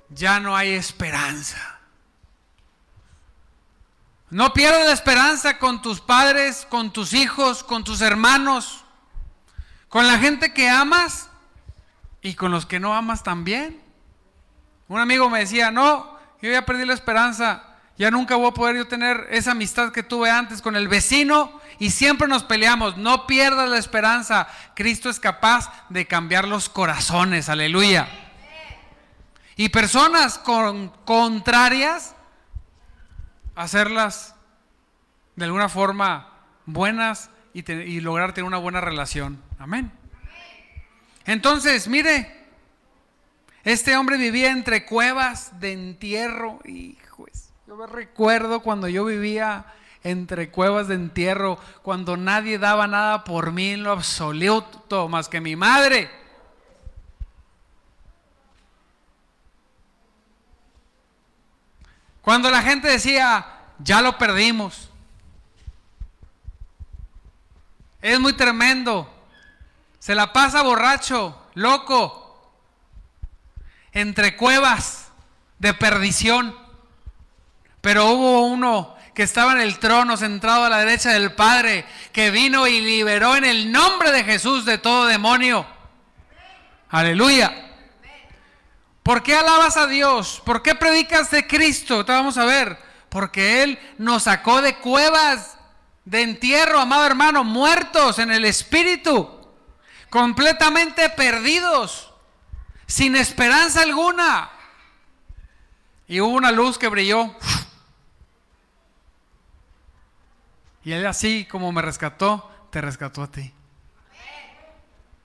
ya 0.09 0.39
no 0.39 0.55
hay 0.55 0.71
esperanza. 0.71 1.76
No 4.29 4.53
pierdas 4.53 4.85
la 4.85 4.91
esperanza 4.91 5.57
con 5.57 5.81
tus 5.81 6.01
padres, 6.01 6.67
con 6.69 6.91
tus 6.91 7.13
hijos, 7.13 7.63
con 7.63 7.85
tus 7.85 8.01
hermanos, 8.01 8.83
con 9.87 10.05
la 10.05 10.19
gente 10.19 10.53
que 10.53 10.69
amas 10.69 11.29
y 12.21 12.33
con 12.33 12.51
los 12.51 12.65
que 12.65 12.79
no 12.79 12.93
amas 12.93 13.23
también. 13.23 13.81
Un 14.89 14.99
amigo 14.99 15.29
me 15.29 15.39
decía, 15.39 15.71
no, 15.71 16.17
yo 16.41 16.51
ya 16.51 16.65
perdí 16.65 16.85
la 16.85 16.93
esperanza, 16.93 17.63
ya 17.97 18.11
nunca 18.11 18.35
voy 18.35 18.47
a 18.49 18.53
poder 18.53 18.75
yo 18.75 18.87
tener 18.87 19.27
esa 19.31 19.51
amistad 19.51 19.93
que 19.93 20.03
tuve 20.03 20.29
antes 20.29 20.61
con 20.61 20.75
el 20.75 20.89
vecino 20.89 21.61
y 21.79 21.91
siempre 21.91 22.27
nos 22.27 22.43
peleamos. 22.43 22.97
No 22.97 23.27
pierdas 23.27 23.69
la 23.69 23.77
esperanza, 23.77 24.49
Cristo 24.75 25.09
es 25.09 25.21
capaz 25.21 25.71
de 25.87 26.05
cambiar 26.05 26.45
los 26.49 26.67
corazones, 26.67 27.47
aleluya. 27.47 28.09
Y 29.55 29.69
personas 29.69 30.37
con, 30.37 30.89
contrarias, 31.05 32.13
hacerlas 33.57 34.35
de 35.35 35.45
alguna 35.45 35.69
forma 35.69 36.33
buenas 36.65 37.29
y, 37.53 37.69
y 37.71 37.99
lograr 38.01 38.33
tener 38.33 38.47
una 38.47 38.57
buena 38.57 38.81
relación. 38.81 39.41
Amén. 39.59 39.91
Entonces, 41.25 41.87
mire, 41.87 42.37
este 43.63 43.97
hombre 43.97 44.17
vivía 44.17 44.51
entre 44.51 44.85
cuevas 44.85 45.59
de 45.59 45.73
entierro. 45.73 46.59
Hijos, 46.65 47.49
yo 47.67 47.75
me 47.75 47.85
recuerdo 47.85 48.61
cuando 48.61 48.87
yo 48.87 49.03
vivía 49.03 49.65
entre 50.03 50.49
cuevas 50.49 50.87
de 50.87 50.95
entierro, 50.95 51.59
cuando 51.81 52.15
nadie 52.15 52.59
daba 52.59 52.87
nada 52.87 53.23
por 53.23 53.51
mí 53.51 53.71
en 53.71 53.83
lo 53.83 53.91
absoluto, 53.91 55.09
más 55.09 55.27
que 55.27 55.41
mi 55.41 55.55
madre. 55.55 56.09
Cuando 62.27 62.51
la 62.51 62.61
gente 62.61 62.89
decía, 62.89 63.45
ya 63.79 64.01
lo 64.01 64.17
perdimos. 64.17 64.89
Es 68.01 68.19
muy 68.19 68.33
tremendo. 68.33 69.09
Se 69.97 70.13
la 70.13 70.33
pasa 70.33 70.61
borracho, 70.61 71.41
loco 71.53 72.51
entre 73.93 74.35
cuevas 74.35 75.07
de 75.57 75.73
perdición. 75.73 76.53
Pero 77.79 78.07
hubo 78.07 78.41
uno 78.47 78.97
que 79.15 79.23
estaba 79.23 79.53
en 79.53 79.61
el 79.61 79.79
trono 79.79 80.17
sentado 80.17 80.65
a 80.65 80.69
la 80.69 80.79
derecha 80.79 81.13
del 81.13 81.31
Padre, 81.31 81.85
que 82.11 82.29
vino 82.29 82.67
y 82.67 82.81
liberó 82.81 83.37
en 83.37 83.45
el 83.45 83.71
nombre 83.71 84.11
de 84.11 84.25
Jesús 84.25 84.65
de 84.65 84.77
todo 84.77 85.05
demonio. 85.05 85.65
Aleluya. 86.89 87.66
¿Por 89.07 89.23
qué 89.23 89.35
alabas 89.35 89.77
a 89.77 89.87
Dios? 89.87 90.41
¿Por 90.43 90.61
qué 90.61 90.75
predicas 90.75 91.31
de 91.31 91.47
Cristo? 91.47 92.03
Te 92.03 92.11
vamos 92.11 92.37
a 92.37 92.43
ver. 92.43 92.77
Porque 93.07 93.63
Él 93.63 93.79
nos 93.97 94.23
sacó 94.23 94.61
de 94.61 94.75
cuevas 94.79 95.57
de 96.03 96.23
entierro, 96.23 96.77
amado 96.77 97.05
hermano, 97.05 97.45
muertos 97.45 98.19
en 98.19 98.33
el 98.33 98.43
espíritu, 98.43 99.47
completamente 100.09 101.07
perdidos 101.07 102.13
sin 102.85 103.15
esperanza 103.15 103.83
alguna. 103.83 104.51
Y 106.05 106.19
hubo 106.19 106.35
una 106.35 106.51
luz 106.51 106.77
que 106.77 106.89
brilló. 106.89 107.33
Y 110.83 110.91
Él 110.91 111.07
así 111.07 111.45
como 111.49 111.71
me 111.71 111.81
rescató, 111.81 112.51
te 112.71 112.81
rescató 112.81 113.23
a 113.23 113.31
ti. 113.31 113.53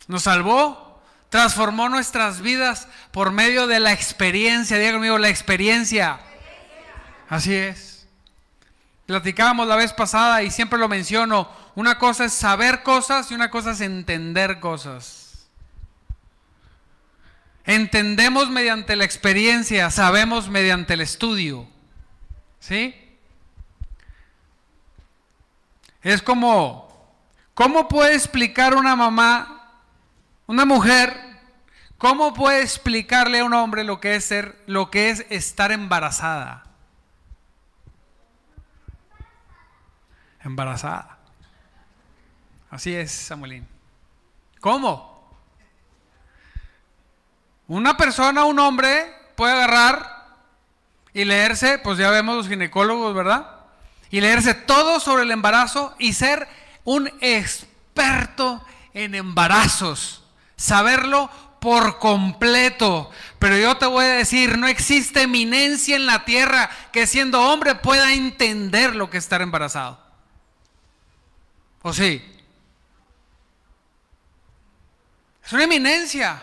Nos 0.07 0.23
salvó, 0.23 0.92
transformó 1.33 1.89
nuestras 1.89 2.43
vidas 2.43 2.89
por 3.11 3.33
medio 3.33 3.67
de 3.67 3.81
la 3.81 3.95
experiencia. 3.95 4.77
Diga 4.77 4.93
conmigo, 4.93 5.17
la 5.17 5.31
experiencia. 5.31 6.21
Así 7.27 7.55
es. 7.55 8.07
Platicábamos 9.07 9.67
la 9.67 9.77
vez 9.77 9.95
pasada 9.95 10.43
y 10.43 10.51
siempre 10.51 10.79
lo 10.79 10.91
menciono. 10.91 11.49
Una 11.75 11.97
cosa 11.97 12.27
es 12.27 12.35
saber 12.35 12.83
cosas 12.83 13.31
y 13.31 13.35
una 13.35 13.51
cosa 13.51 13.71
es 13.71 13.81
entender 13.81 14.61
cosas. 14.61 15.49
Entendemos 17.65 18.51
mediante 18.51 18.95
la 18.95 19.07
experiencia, 19.07 19.91
sabemos 19.91 20.51
mediante 20.51 20.93
el 20.93 21.01
estudio. 21.01 21.67
¿Sí? 22.61 22.95
Es 26.03 26.21
como, 26.21 27.17
¿cómo 27.55 27.89
puede 27.89 28.17
explicar 28.17 28.75
una 28.75 28.95
mamá, 28.97 29.62
una 30.53 30.67
mujer, 30.67 31.19
cómo 31.97 32.35
puede 32.35 32.61
explicarle 32.61 33.41
a 33.41 33.45
un 33.47 33.55
hombre 33.55 33.85
lo 33.85 34.01
que 34.01 34.17
es 34.17 34.27
ser, 34.27 34.63
lo 34.67 34.91
que 34.91 35.09
es 35.09 35.25
estar 35.31 35.73
embarazada? 35.73 36.65
Embarazada. 40.41 41.17
Así 42.69 42.95
es, 42.95 43.11
Samuelín. 43.11 43.67
¿Cómo? 44.61 45.27
Una 47.67 47.97
persona, 47.97 48.45
un 48.45 48.59
hombre, 48.59 49.11
puede 49.37 49.55
agarrar 49.55 50.37
y 51.15 51.25
leerse, 51.25 51.79
pues 51.79 51.97
ya 51.97 52.11
vemos 52.11 52.37
los 52.37 52.49
ginecólogos, 52.49 53.15
¿verdad? 53.15 53.57
Y 54.11 54.21
leerse 54.21 54.53
todo 54.53 55.01
sobre 55.01 55.23
el 55.23 55.31
embarazo 55.31 55.97
y 55.99 56.13
ser 56.13 56.47
un 56.85 57.11
experto 57.23 58.63
en 58.93 59.15
embarazos. 59.15 60.22
Saberlo 60.63 61.29
por 61.61 61.99
completo. 61.99 63.11
Pero 63.41 63.57
yo 63.57 63.77
te 63.79 63.87
voy 63.87 64.05
a 64.05 64.09
decir, 64.11 64.59
no 64.59 64.69
existe 64.69 65.23
eminencia 65.23 65.97
en 65.97 66.07
la 66.07 66.25
tierra 66.25 66.71
que 66.93 67.09
siendo 67.09 67.43
hombre 67.43 67.75
pueda 67.75 68.13
entender 68.15 68.95
lo 68.95 69.11
que 69.11 69.19
es 69.19 69.25
estar 69.25 69.43
embarazado. 69.43 70.01
¿O 71.83 71.93
sí? 71.93 72.25
Es 75.45 75.53
una 75.53 75.65
eminencia. 75.65 76.41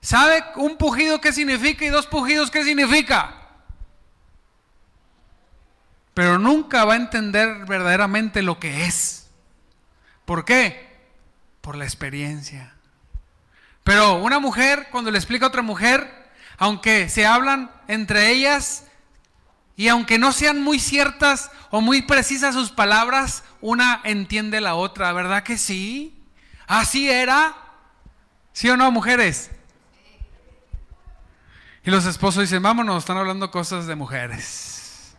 ¿Sabe 0.00 0.42
un 0.56 0.78
pujido 0.78 1.20
qué 1.20 1.30
significa 1.30 1.84
y 1.84 1.90
dos 1.90 2.06
pujidos 2.06 2.50
qué 2.50 2.64
significa? 2.64 3.34
Pero 6.14 6.38
nunca 6.38 6.86
va 6.86 6.94
a 6.94 6.96
entender 6.96 7.66
verdaderamente 7.66 8.40
lo 8.40 8.58
que 8.58 8.86
es. 8.86 9.28
¿Por 10.24 10.46
qué? 10.46 10.98
Por 11.60 11.76
la 11.76 11.84
experiencia. 11.84 12.79
Pero 13.84 14.16
una 14.16 14.38
mujer, 14.38 14.88
cuando 14.90 15.10
le 15.10 15.18
explica 15.18 15.46
a 15.46 15.48
otra 15.48 15.62
mujer, 15.62 16.30
aunque 16.58 17.08
se 17.08 17.26
hablan 17.26 17.70
entre 17.88 18.30
ellas 18.30 18.84
y 19.76 19.88
aunque 19.88 20.18
no 20.18 20.32
sean 20.32 20.62
muy 20.62 20.78
ciertas 20.78 21.50
o 21.70 21.80
muy 21.80 22.02
precisas 22.02 22.54
sus 22.54 22.70
palabras, 22.70 23.44
una 23.60 24.00
entiende 24.04 24.60
la 24.60 24.74
otra, 24.74 25.12
¿verdad 25.12 25.42
que 25.42 25.56
sí? 25.56 26.22
Así 26.66 27.10
era. 27.10 27.56
¿Sí 28.52 28.68
o 28.68 28.76
no, 28.76 28.90
mujeres? 28.90 29.50
Y 31.82 31.90
los 31.90 32.04
esposos 32.04 32.42
dicen, 32.42 32.62
vámonos, 32.62 32.98
están 32.98 33.16
hablando 33.16 33.50
cosas 33.50 33.86
de 33.86 33.96
mujeres. 33.96 35.16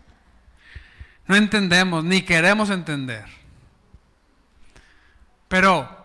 No 1.25 1.35
entendemos, 1.35 2.03
ni 2.03 2.21
queremos 2.21 2.69
entender. 2.69 3.25
Pero 5.47 6.00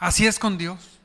así 0.00 0.26
es 0.26 0.40
con 0.40 0.58
Dios. 0.58 0.98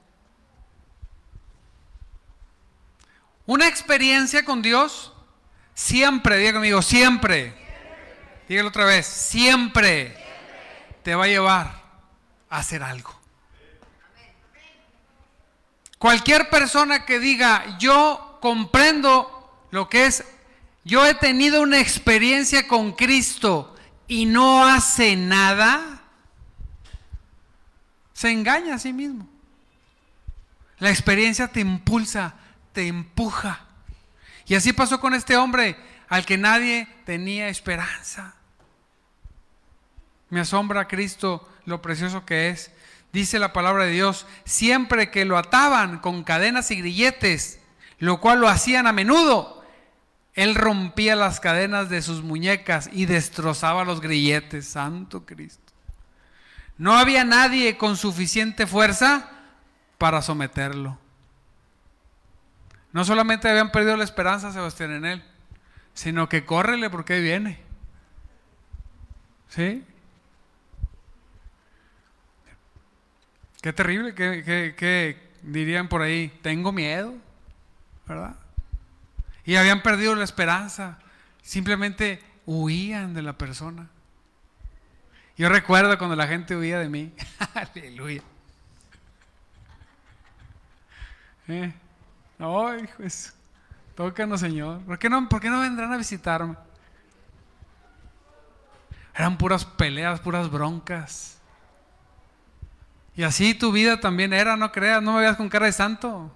Una 3.45 3.67
experiencia 3.67 4.43
con 4.43 4.63
Dios 4.63 5.13
siempre, 5.75 6.37
diga 6.37 6.53
conmigo, 6.53 6.81
siempre. 6.81 7.53
Dígalo 8.49 8.69
otra 8.69 8.85
vez, 8.85 9.05
siempre 9.05 10.17
te 11.03 11.13
va 11.13 11.25
a 11.25 11.27
llevar 11.27 11.83
a 12.49 12.57
hacer 12.57 12.81
algo. 12.81 13.13
Cualquier 15.99 16.49
persona 16.49 17.05
que 17.05 17.19
diga, 17.19 17.77
yo 17.79 18.37
comprendo 18.41 19.67
lo 19.71 19.89
que 19.89 20.05
es, 20.05 20.23
yo 20.83 21.05
he 21.05 21.15
tenido 21.15 21.61
una 21.61 21.79
experiencia 21.79 22.67
con 22.67 22.93
Cristo 22.93 23.75
y 24.07 24.25
no 24.25 24.65
hace 24.65 25.15
nada, 25.15 25.94
se 28.15 28.31
engaña 28.31 28.75
a 28.75 28.79
sí 28.79 28.93
mismo. 28.93 29.27
La 30.79 30.89
experiencia 30.89 31.49
te 31.49 31.59
impulsa, 31.59 32.35
te 32.71 32.87
empuja. 32.87 33.65
Y 34.47 34.55
así 34.55 34.71
pasó 34.71 35.01
con 35.01 35.13
este 35.13 35.35
hombre 35.35 35.75
al 36.07 36.25
que 36.25 36.37
nadie 36.37 36.87
tenía 37.05 37.49
esperanza. 37.49 38.35
Me 40.29 40.39
asombra 40.39 40.87
Cristo 40.87 41.47
lo 41.65 41.81
precioso 41.81 42.25
que 42.25 42.49
es. 42.49 42.71
dice 43.11 43.37
la 43.37 43.53
palabra 43.53 43.85
de 43.85 43.91
Dios, 43.91 44.25
siempre 44.45 45.11
que 45.11 45.25
lo 45.25 45.37
ataban 45.37 45.99
con 45.99 46.23
cadenas 46.23 46.71
y 46.71 46.77
grilletes, 46.77 47.59
lo 47.99 48.21
cual 48.21 48.39
lo 48.39 48.47
hacían 48.47 48.87
a 48.87 48.93
menudo, 48.93 49.65
él 50.33 50.55
rompía 50.55 51.15
las 51.15 51.39
cadenas 51.39 51.89
de 51.89 52.01
sus 52.01 52.23
muñecas 52.23 52.89
y 52.91 53.05
destrozaba 53.07 53.83
los 53.83 53.99
grilletes. 53.99 54.67
Santo 54.67 55.25
Cristo. 55.25 55.64
No 56.77 56.93
había 56.97 57.23
nadie 57.23 57.77
con 57.77 57.97
suficiente 57.97 58.67
fuerza 58.67 59.29
para 59.97 60.21
someterlo. 60.21 60.97
No 62.91 63.03
solamente 63.03 63.49
habían 63.49 63.71
perdido 63.71 63.97
la 63.97 64.03
esperanza, 64.03 64.51
Sebastián, 64.51 64.91
en 64.91 65.05
él, 65.05 65.23
sino 65.93 66.29
que 66.29 66.45
córrele 66.45 66.89
porque 66.89 67.19
viene. 67.19 67.59
¿Sí? 69.49 69.83
Qué 73.61 73.73
terrible, 73.73 74.13
que, 74.13 75.31
dirían 75.41 75.87
por 75.87 76.01
ahí, 76.01 76.29
tengo 76.41 76.71
miedo, 76.71 77.15
¿verdad? 78.05 78.35
Y 79.43 79.55
habían 79.55 79.81
perdido 79.81 80.13
la 80.15 80.23
esperanza, 80.23 80.99
simplemente 81.41 82.21
huían 82.45 83.13
de 83.13 83.23
la 83.23 83.37
persona. 83.37 83.89
Yo 85.37 85.49
recuerdo 85.49 85.97
cuando 85.97 86.15
la 86.15 86.27
gente 86.27 86.55
huía 86.55 86.79
de 86.79 86.87
mí, 86.87 87.13
aleluya. 87.53 88.21
Eh, 91.47 91.73
no, 92.39 92.75
hijo, 92.77 93.03
tócanos 93.95 94.39
Señor, 94.39 94.81
¿Por 94.81 94.97
qué, 94.97 95.09
no, 95.09 95.29
¿por 95.29 95.39
qué 95.39 95.49
no 95.49 95.59
vendrán 95.59 95.93
a 95.93 95.97
visitarme? 95.97 96.55
Eran 99.13 99.37
puras 99.37 99.63
peleas, 99.63 100.19
puras 100.19 100.49
broncas. 100.49 101.37
Y 103.15 103.23
así 103.23 103.53
tu 103.53 103.71
vida 103.71 103.99
también 103.99 104.33
era, 104.33 104.57
no 104.57 104.71
creas, 104.71 105.01
no 105.01 105.13
me 105.13 105.21
veas 105.21 105.37
con 105.37 105.47
cara 105.47 105.67
de 105.67 105.71
santo. 105.71 106.31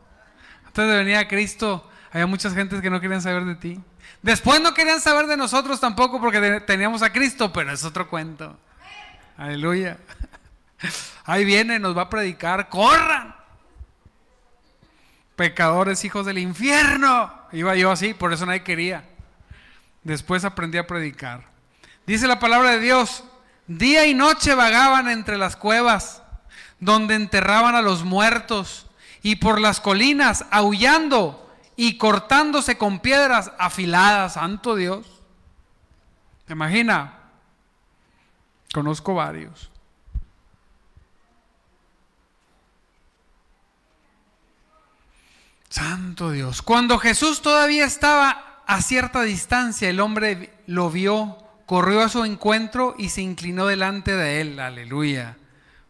Antes 0.65 0.87
de 0.87 0.97
venir 0.97 1.15
a 1.15 1.27
Cristo, 1.27 1.89
había 2.11 2.27
muchas 2.27 2.53
gentes 2.53 2.81
que 2.81 2.89
no 2.89 3.01
querían 3.01 3.21
saber 3.21 3.43
de 3.43 3.55
ti. 3.55 3.81
Después 4.21 4.61
no 4.61 4.73
querían 4.73 5.01
saber 5.01 5.27
de 5.27 5.35
nosotros 5.35 5.79
tampoco 5.79 6.21
porque 6.21 6.61
teníamos 6.61 7.01
a 7.01 7.11
Cristo, 7.11 7.51
pero 7.51 7.71
es 7.71 7.83
otro 7.83 8.09
cuento. 8.09 8.57
Aleluya. 9.39 9.97
Ahí 11.23 11.45
viene, 11.45 11.79
nos 11.79 11.97
va 11.97 12.03
a 12.03 12.09
predicar, 12.09 12.67
corran. 12.67 13.33
Pecadores, 15.37 16.03
hijos 16.03 16.25
del 16.25 16.39
infierno. 16.39 17.31
Iba 17.53 17.73
yo 17.77 17.89
así, 17.89 18.13
por 18.13 18.33
eso 18.33 18.45
nadie 18.45 18.63
quería. 18.63 19.05
Después 20.03 20.43
aprendí 20.43 20.77
a 20.77 20.85
predicar. 20.85 21.45
Dice 22.05 22.27
la 22.27 22.37
palabra 22.37 22.71
de 22.71 22.81
Dios, 22.81 23.23
día 23.65 24.05
y 24.07 24.13
noche 24.13 24.55
vagaban 24.55 25.07
entre 25.07 25.37
las 25.37 25.55
cuevas 25.55 26.21
donde 26.81 27.15
enterraban 27.15 27.75
a 27.75 27.81
los 27.81 28.03
muertos, 28.03 28.87
y 29.21 29.37
por 29.37 29.61
las 29.61 29.79
colinas 29.79 30.45
aullando 30.51 31.49
y 31.77 31.97
cortándose 31.97 32.77
con 32.77 32.99
piedras 32.99 33.53
afiladas, 33.57 34.33
santo 34.33 34.75
Dios. 34.75 35.05
¿Te 36.45 36.53
imagina? 36.53 37.18
Conozco 38.73 39.15
varios. 39.15 39.71
Santo 45.69 46.31
Dios. 46.31 46.61
Cuando 46.61 46.97
Jesús 46.97 47.41
todavía 47.41 47.85
estaba 47.85 48.63
a 48.65 48.81
cierta 48.81 49.21
distancia, 49.21 49.89
el 49.89 49.99
hombre 49.99 50.53
lo 50.67 50.89
vio, 50.89 51.37
corrió 51.65 52.01
a 52.01 52.09
su 52.09 52.25
encuentro 52.25 52.95
y 52.97 53.09
se 53.09 53.21
inclinó 53.21 53.67
delante 53.67 54.15
de 54.15 54.41
él. 54.41 54.59
Aleluya. 54.59 55.37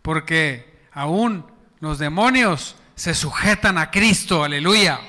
Porque 0.02 0.88
aún 0.92 1.46
los 1.80 1.98
demonios 1.98 2.76
se 2.96 3.14
sujetan 3.14 3.78
a 3.78 3.90
Cristo, 3.90 4.44
aleluya. 4.44 5.00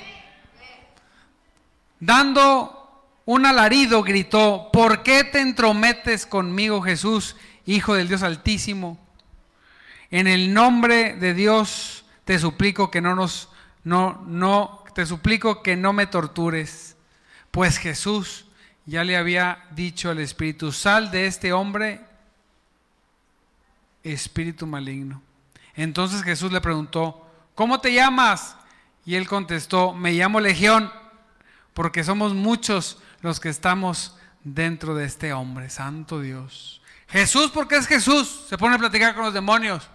Dando 1.98 2.80
un 3.24 3.46
alarido, 3.46 4.02
gritó, 4.02 4.70
¿por 4.72 5.02
qué 5.02 5.24
te 5.24 5.40
entrometes 5.40 6.26
conmigo, 6.26 6.80
Jesús, 6.80 7.36
Hijo 7.66 7.94
del 7.94 8.08
Dios 8.08 8.22
Altísimo? 8.22 8.98
En 10.10 10.26
el 10.26 10.52
nombre 10.52 11.14
de 11.14 11.34
Dios 11.34 12.04
te 12.24 12.38
suplico 12.38 12.90
que 12.90 13.00
no 13.00 13.14
nos, 13.14 13.48
no, 13.84 14.24
no, 14.26 14.84
te 14.94 15.06
suplico 15.06 15.62
que 15.62 15.76
no 15.76 15.92
me 15.92 16.06
tortures, 16.06 16.96
pues 17.50 17.78
Jesús 17.78 18.46
ya 18.86 19.04
le 19.04 19.16
había 19.16 19.66
dicho 19.70 20.10
al 20.10 20.18
Espíritu, 20.18 20.72
sal 20.72 21.10
de 21.10 21.26
este 21.26 21.52
hombre, 21.52 22.00
espíritu 24.02 24.66
maligno. 24.66 25.22
Entonces 25.74 26.22
Jesús 26.22 26.52
le 26.52 26.60
preguntó, 26.60 27.26
¿cómo 27.54 27.80
te 27.80 27.92
llamas? 27.92 28.56
Y 29.04 29.14
él 29.14 29.28
contestó, 29.28 29.92
me 29.92 30.12
llamo 30.12 30.40
Legión, 30.40 30.92
porque 31.74 32.04
somos 32.04 32.34
muchos 32.34 32.98
los 33.22 33.40
que 33.40 33.48
estamos 33.48 34.16
dentro 34.42 34.94
de 34.94 35.04
este 35.04 35.32
hombre, 35.32 35.70
santo 35.70 36.20
Dios. 36.20 36.79
Jesús, 37.10 37.50
¿por 37.50 37.66
qué 37.66 37.76
es 37.76 37.86
Jesús? 37.86 38.44
Se 38.48 38.56
pone 38.56 38.76
a 38.76 38.78
platicar 38.78 39.14
con 39.14 39.24
los 39.24 39.34
demonios. 39.34 39.88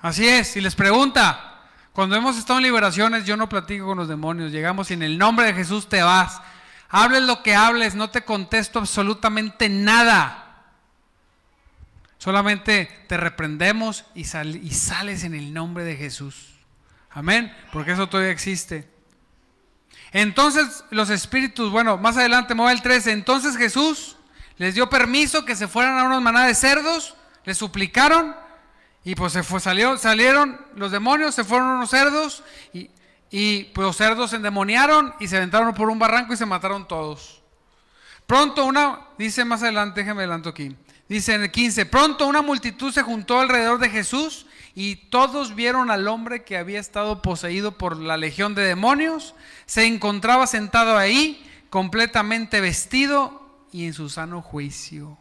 Así 0.00 0.26
es, 0.26 0.56
y 0.56 0.60
les 0.60 0.74
pregunta, 0.74 1.60
cuando 1.92 2.16
hemos 2.16 2.38
estado 2.38 2.58
en 2.58 2.64
liberaciones, 2.64 3.26
yo 3.26 3.36
no 3.36 3.48
platico 3.48 3.86
con 3.86 3.98
los 3.98 4.08
demonios, 4.08 4.52
llegamos 4.52 4.90
y 4.90 4.94
en 4.94 5.02
el 5.02 5.18
nombre 5.18 5.46
de 5.46 5.54
Jesús 5.54 5.88
te 5.88 6.02
vas. 6.02 6.40
Hables 6.88 7.22
lo 7.24 7.42
que 7.42 7.54
hables, 7.54 7.94
no 7.94 8.10
te 8.10 8.22
contesto 8.22 8.78
absolutamente 8.78 9.68
nada. 9.68 10.46
Solamente 12.18 13.04
te 13.08 13.16
reprendemos 13.16 14.04
y, 14.14 14.20
y 14.20 14.70
sales 14.70 15.24
en 15.24 15.34
el 15.34 15.52
nombre 15.52 15.84
de 15.84 15.96
Jesús. 15.96 16.54
Amén, 17.10 17.54
porque 17.72 17.92
eso 17.92 18.08
todavía 18.08 18.32
existe. 18.32 18.88
Entonces 20.12 20.84
los 20.90 21.10
espíritus, 21.10 21.70
bueno, 21.70 21.98
más 21.98 22.16
adelante, 22.16 22.54
mueve 22.54 22.72
el 22.72 22.82
13. 22.82 23.12
Entonces 23.12 23.56
Jesús 23.56 24.16
les 24.60 24.74
dio 24.74 24.90
permiso 24.90 25.46
que 25.46 25.56
se 25.56 25.66
fueran 25.66 25.96
a 25.98 26.04
unas 26.04 26.20
manadas 26.20 26.48
de 26.48 26.54
cerdos, 26.54 27.14
les 27.46 27.56
suplicaron 27.56 28.36
y 29.02 29.14
pues 29.14 29.32
se 29.32 29.42
fue, 29.42 29.58
salió, 29.58 29.96
salieron 29.96 30.60
los 30.76 30.92
demonios, 30.92 31.34
se 31.34 31.44
fueron 31.44 31.68
unos 31.68 31.88
cerdos 31.88 32.44
y, 32.74 32.90
y 33.30 33.64
pues 33.72 33.86
los 33.86 33.96
cerdos 33.96 34.28
se 34.28 34.36
endemoniaron 34.36 35.14
y 35.18 35.28
se 35.28 35.38
aventaron 35.38 35.72
por 35.72 35.88
un 35.88 35.98
barranco 35.98 36.34
y 36.34 36.36
se 36.36 36.44
mataron 36.44 36.86
todos. 36.86 37.40
Pronto 38.26 38.66
una, 38.66 39.00
dice 39.16 39.46
más 39.46 39.62
adelante, 39.62 40.00
déjeme 40.02 40.20
adelanto 40.20 40.50
aquí. 40.50 40.76
Dice 41.08 41.32
en 41.32 41.44
el 41.44 41.50
15, 41.50 41.86
pronto 41.86 42.26
una 42.26 42.42
multitud 42.42 42.92
se 42.92 43.00
juntó 43.00 43.40
alrededor 43.40 43.78
de 43.78 43.88
Jesús 43.88 44.44
y 44.74 44.96
todos 44.96 45.54
vieron 45.54 45.90
al 45.90 46.06
hombre 46.06 46.44
que 46.44 46.58
había 46.58 46.80
estado 46.80 47.22
poseído 47.22 47.78
por 47.78 47.96
la 47.96 48.18
legión 48.18 48.54
de 48.54 48.64
demonios. 48.64 49.34
Se 49.64 49.86
encontraba 49.86 50.46
sentado 50.46 50.98
ahí, 50.98 51.50
completamente 51.70 52.60
vestido 52.60 53.39
y 53.72 53.86
en 53.86 53.92
su 53.92 54.08
sano 54.08 54.42
juicio. 54.42 55.16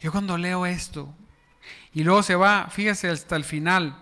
Yo 0.00 0.12
cuando 0.12 0.38
leo 0.38 0.66
esto, 0.66 1.12
y 1.92 2.04
luego 2.04 2.22
se 2.22 2.36
va, 2.36 2.68
fíjese 2.70 3.08
hasta 3.08 3.36
el 3.36 3.44
final, 3.44 3.96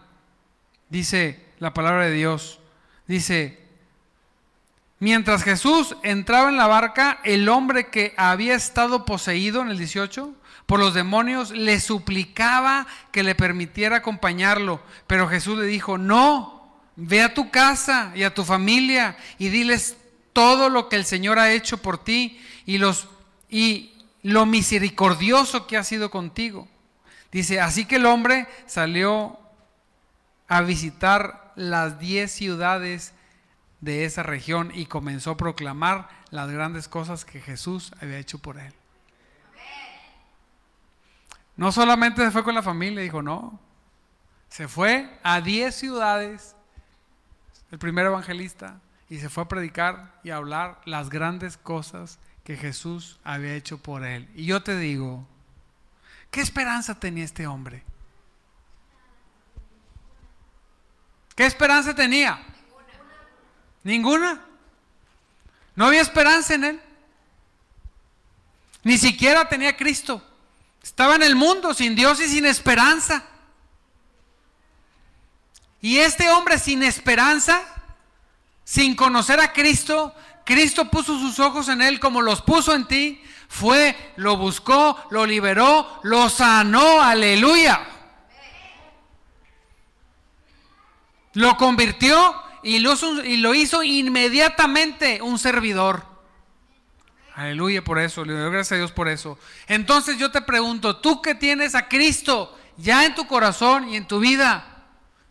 dice 0.89 1.47
la 1.59 1.73
palabra 1.73 2.07
de 2.07 2.13
Dios, 2.13 2.61
dice, 3.07 3.67
Mientras 4.99 5.43
Jesús 5.43 5.95
entraba 6.03 6.49
en 6.49 6.57
la 6.57 6.67
barca, 6.67 7.21
el 7.23 7.49
hombre 7.51 7.89
que 7.89 8.15
había 8.17 8.55
estado 8.55 9.05
poseído 9.05 9.61
en 9.61 9.69
el 9.69 9.77
18 9.77 10.33
por 10.65 10.81
los 10.81 10.95
demonios 10.95 11.51
le 11.51 11.81
suplicaba 11.81 12.87
que 13.13 13.23
le 13.23 13.35
permitiera 13.35 13.97
acompañarlo. 13.97 14.81
Pero 15.07 15.29
Jesús 15.29 15.59
le 15.59 15.67
dijo, 15.67 15.99
no, 15.99 16.67
ve 16.97 17.21
a 17.21 17.35
tu 17.35 17.51
casa 17.51 18.11
y 18.15 18.23
a 18.23 18.33
tu 18.33 18.43
familia 18.43 19.19
y 19.39 19.51
diles 19.51 19.99
todo 20.37 20.69
lo 20.69 20.91
que 20.91 20.97
el 20.97 21.07
Señor 21.07 21.39
ha 21.39 21.51
hecho 21.51 21.79
por 21.79 21.97
ti 21.97 22.39
y, 22.67 22.77
los, 22.77 23.09
y 23.49 23.95
lo 24.23 24.45
misericordioso 24.45 25.67
que 25.67 25.79
ha 25.79 25.83
sido 25.83 26.11
contigo. 26.11 26.69
Dice, 27.33 27.59
así 27.59 27.87
que 27.87 27.97
el 27.97 28.05
hombre 28.05 28.47
salió 28.67 29.39
a 30.47 30.61
visitar 30.61 31.55
las 31.57 31.99
diez 31.99 32.33
ciudades 32.33 33.15
de 33.81 34.05
esa 34.05 34.23
región 34.23 34.73
y 34.75 34.85
comenzó 34.85 35.31
a 35.31 35.37
proclamar 35.39 36.11
las 36.29 36.51
grandes 36.51 36.87
cosas 36.87 37.25
que 37.25 37.41
Jesús 37.41 37.93
había 38.03 38.19
hecho 38.19 38.39
por 38.39 38.59
él. 38.59 38.75
No 41.57 41.73
solamente 41.73 42.23
se 42.23 42.31
fue 42.31 42.45
con 42.45 42.55
la 42.55 42.63
familia, 42.63 43.03
dijo, 43.03 43.23
no, 43.23 43.59
se 44.51 44.69
fue 44.69 45.19
a 45.23 45.41
10 45.41 45.75
ciudades, 45.75 46.55
el 47.71 47.79
primer 47.79 48.05
evangelista, 48.05 48.83
y 49.09 49.19
se 49.19 49.29
fue 49.29 49.45
a 49.45 49.49
predicar 49.49 50.21
y 50.25 50.31
a 50.31 50.37
hablar 50.37 50.81
las 50.85 51.11
grandes 51.11 51.57
cosas 51.57 52.19
que 52.45 52.57
Jesús 52.57 53.19
había 53.25 53.55
hecho 53.55 53.79
por 53.79 54.05
él. 54.05 54.29
Y 54.35 54.47
yo 54.47 54.63
te 54.63 54.79
digo, 54.79 55.27
¿qué 56.31 56.41
esperanza 56.41 56.99
tenía 56.99 57.25
este 57.25 57.47
hombre? 57.47 57.83
¿Qué 61.35 61.45
esperanza 61.45 61.95
tenía? 61.95 62.43
Ninguna. 63.85 64.41
No 65.77 65.87
había 65.87 66.01
esperanza 66.01 66.55
en 66.55 66.65
él. 66.65 66.81
Ni 68.83 68.97
siquiera 68.97 69.49
tenía 69.49 69.77
Cristo. 69.77 70.23
Estaba 70.83 71.17
en 71.17 71.23
el 71.23 71.37
mundo 71.37 71.75
sin 71.75 71.95
Dios 71.95 72.21
y 72.21 72.29
sin 72.29 72.47
esperanza. 72.47 73.25
Y 75.81 75.99
este 75.99 76.31
hombre 76.31 76.59
sin 76.59 76.83
esperanza, 76.83 77.63
sin 78.67 78.97
conocer 78.97 79.39
a 79.39 79.53
Cristo, 79.53 80.13
Cristo 80.45 80.91
puso 80.91 81.17
sus 81.21 81.39
ojos 81.39 81.69
en 81.69 81.81
él 81.81 82.01
como 82.01 82.21
los 82.21 82.43
puso 82.43 82.75
en 82.75 82.89
ti, 82.89 83.23
fue, 83.47 83.97
lo 84.17 84.37
buscó, 84.37 84.99
lo 85.11 85.25
liberó, 85.25 86.01
lo 86.03 86.29
sanó, 86.29 87.01
aleluya. 87.01 87.87
Lo 91.35 91.57
convirtió 91.57 92.35
y 92.65 92.81
lo, 92.81 93.55
hizo 93.55 93.85
inmediatamente 93.85 95.23
un 95.23 95.39
servidor. 95.39 96.03
Aleluya 97.37 97.85
por 97.85 98.01
eso, 98.01 98.25
le 98.25 98.33
doy 98.33 98.51
gracias 98.51 98.73
a 98.73 98.77
Dios 98.79 98.91
por 98.91 99.09
eso. 99.09 99.39
Entonces 99.69 100.19
yo 100.19 100.33
te 100.33 100.43
pregunto, 100.43 100.97
tú 100.97 101.23
que 101.23 101.37
tienes 101.37 101.77
a 101.77 101.87
Cristo 101.87 102.59
ya 102.79 103.05
en 103.05 103.15
tu 103.15 103.29
corazón 103.29 103.89
y 103.91 103.97
en 103.97 104.09
tu 104.09 104.19
vida, 104.19 104.89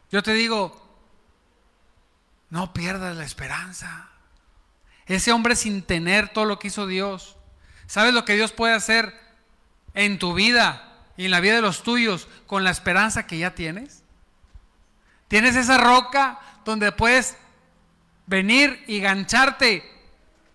yo 0.10 0.24
te 0.24 0.34
digo, 0.34 0.85
no 2.50 2.74
pierdas 2.74 3.16
la 3.16 3.26
esperanza. 3.26 4.10
Ese 5.06 5.32
hombre 5.32 5.56
sin 5.56 5.84
tener 5.84 6.30
todo 6.30 6.46
lo 6.46 6.60
que 6.60 6.68
hizo 6.68 6.88
Dios, 6.88 7.38
¿sabes 7.88 8.14
lo 8.14 8.26
que 8.26 8.36
Dios 8.36 8.52
puede 8.52 8.74
hacer 8.74 9.14
en 9.94 10.20
tu 10.20 10.34
vida 10.34 11.04
y 11.18 11.26
en 11.26 11.32
la 11.32 11.40
vida 11.40 11.56
de 11.56 11.62
los 11.62 11.84
tuyos 11.84 12.28
con 12.48 12.64
la 12.64 12.72
esperanza 12.72 13.28
que 13.28 13.38
ya 13.38 13.56
tienes? 13.56 14.04
Tienes 15.28 15.56
esa 15.56 15.78
roca 15.78 16.40
donde 16.64 16.92
puedes 16.92 17.38
venir 18.28 18.84
y 18.88 19.00
gancharte 19.00 19.84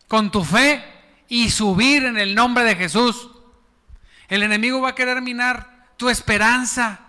con 0.09 0.31
tu 0.31 0.44
fe 0.44 0.85
y 1.29 1.50
subir 1.50 2.05
en 2.05 2.18
el 2.18 2.35
nombre 2.35 2.64
de 2.64 2.76
Jesús. 2.76 3.31
El 4.29 4.42
enemigo 4.42 4.81
va 4.81 4.90
a 4.90 4.94
querer 4.94 5.22
minar 5.22 5.87
tu 5.96 6.09
esperanza. 6.09 7.00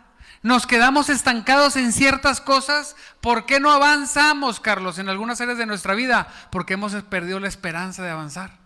Nos 0.43 0.65
quedamos 0.65 1.09
estancados 1.09 1.75
en 1.75 1.93
ciertas 1.93 2.41
cosas. 2.41 2.95
¿Por 3.19 3.45
qué 3.45 3.59
no 3.59 3.71
avanzamos, 3.71 4.59
Carlos, 4.59 4.97
en 4.97 5.07
algunas 5.07 5.39
áreas 5.39 5.57
de 5.57 5.67
nuestra 5.67 5.93
vida? 5.93 6.27
Porque 6.51 6.73
hemos 6.73 6.93
perdido 7.03 7.39
la 7.39 7.47
esperanza 7.47 8.03
de 8.03 8.09
avanzar. 8.09 8.57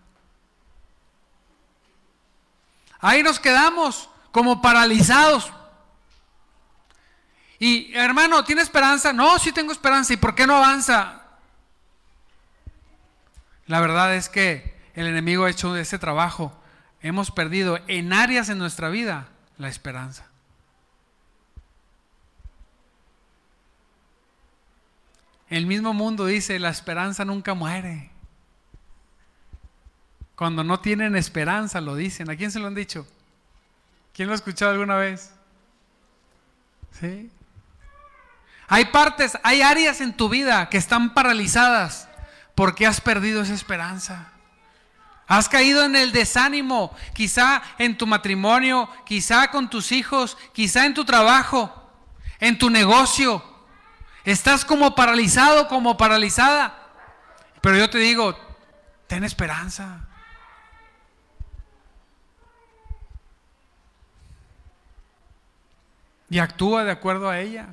Ahí 3.00 3.22
nos 3.22 3.38
quedamos 3.38 4.08
como 4.32 4.62
paralizados. 4.62 5.52
Y 7.58 7.94
hermano, 7.94 8.44
¿tiene 8.44 8.62
esperanza? 8.62 9.12
No, 9.12 9.38
sí 9.38 9.52
tengo 9.52 9.72
esperanza. 9.72 10.14
¿Y 10.14 10.16
por 10.16 10.34
qué 10.34 10.46
no 10.46 10.56
avanza? 10.56 11.22
La 13.66 13.80
verdad 13.80 14.14
es 14.14 14.28
que 14.30 14.76
el 14.94 15.06
enemigo 15.06 15.44
ha 15.44 15.50
hecho 15.50 15.76
ese 15.76 15.98
trabajo. 15.98 16.58
Hemos 17.02 17.30
perdido 17.30 17.78
en 17.86 18.14
áreas 18.14 18.48
en 18.48 18.58
nuestra 18.58 18.88
vida 18.88 19.28
la 19.58 19.68
esperanza. 19.68 20.26
El 25.48 25.66
mismo 25.66 25.94
mundo 25.94 26.26
dice, 26.26 26.58
la 26.58 26.70
esperanza 26.70 27.24
nunca 27.24 27.54
muere. 27.54 28.10
Cuando 30.34 30.64
no 30.64 30.80
tienen 30.80 31.16
esperanza 31.16 31.80
lo 31.80 31.94
dicen. 31.94 32.28
¿A 32.30 32.36
quién 32.36 32.50
se 32.50 32.58
lo 32.58 32.66
han 32.66 32.74
dicho? 32.74 33.06
¿Quién 34.12 34.28
lo 34.28 34.34
ha 34.34 34.36
escuchado 34.36 34.72
alguna 34.72 34.96
vez? 34.96 35.32
¿Sí? 37.00 37.30
Hay 38.68 38.86
partes, 38.86 39.38
hay 39.42 39.62
áreas 39.62 40.00
en 40.00 40.16
tu 40.16 40.28
vida 40.28 40.68
que 40.68 40.78
están 40.78 41.14
paralizadas 41.14 42.08
porque 42.54 42.86
has 42.86 43.00
perdido 43.00 43.42
esa 43.42 43.54
esperanza. 43.54 44.32
Has 45.28 45.48
caído 45.48 45.84
en 45.84 45.96
el 45.96 46.12
desánimo, 46.12 46.94
quizá 47.14 47.62
en 47.78 47.98
tu 47.98 48.06
matrimonio, 48.06 48.88
quizá 49.04 49.50
con 49.50 49.68
tus 49.68 49.92
hijos, 49.92 50.36
quizá 50.52 50.86
en 50.86 50.94
tu 50.94 51.04
trabajo, 51.04 51.90
en 52.38 52.58
tu 52.58 52.70
negocio. 52.70 53.42
Estás 54.26 54.64
como 54.64 54.96
paralizado, 54.96 55.68
como 55.68 55.96
paralizada. 55.96 56.76
Pero 57.60 57.76
yo 57.78 57.88
te 57.88 57.98
digo, 57.98 58.36
ten 59.06 59.22
esperanza. 59.22 60.00
Y 66.28 66.40
actúa 66.40 66.82
de 66.82 66.90
acuerdo 66.90 67.30
a 67.30 67.38
ella. 67.38 67.68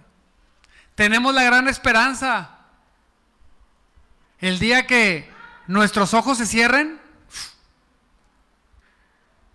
Tenemos 0.94 1.34
la 1.34 1.42
gran 1.42 1.68
esperanza. 1.68 2.60
El 4.38 4.60
día 4.60 4.86
que 4.86 5.34
nuestros 5.66 6.14
ojos 6.14 6.38
se 6.38 6.46
cierren, 6.46 7.02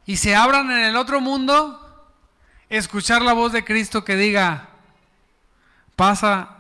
y 0.04 0.16
se 0.16 0.34
abran 0.34 0.68
en 0.72 0.78
el 0.78 0.96
otro 0.96 1.20
mundo, 1.20 2.10
escuchar 2.70 3.22
la 3.22 3.34
voz 3.34 3.52
de 3.52 3.64
Cristo 3.64 4.04
que 4.04 4.16
diga, 4.16 4.70
pasa 5.94 6.57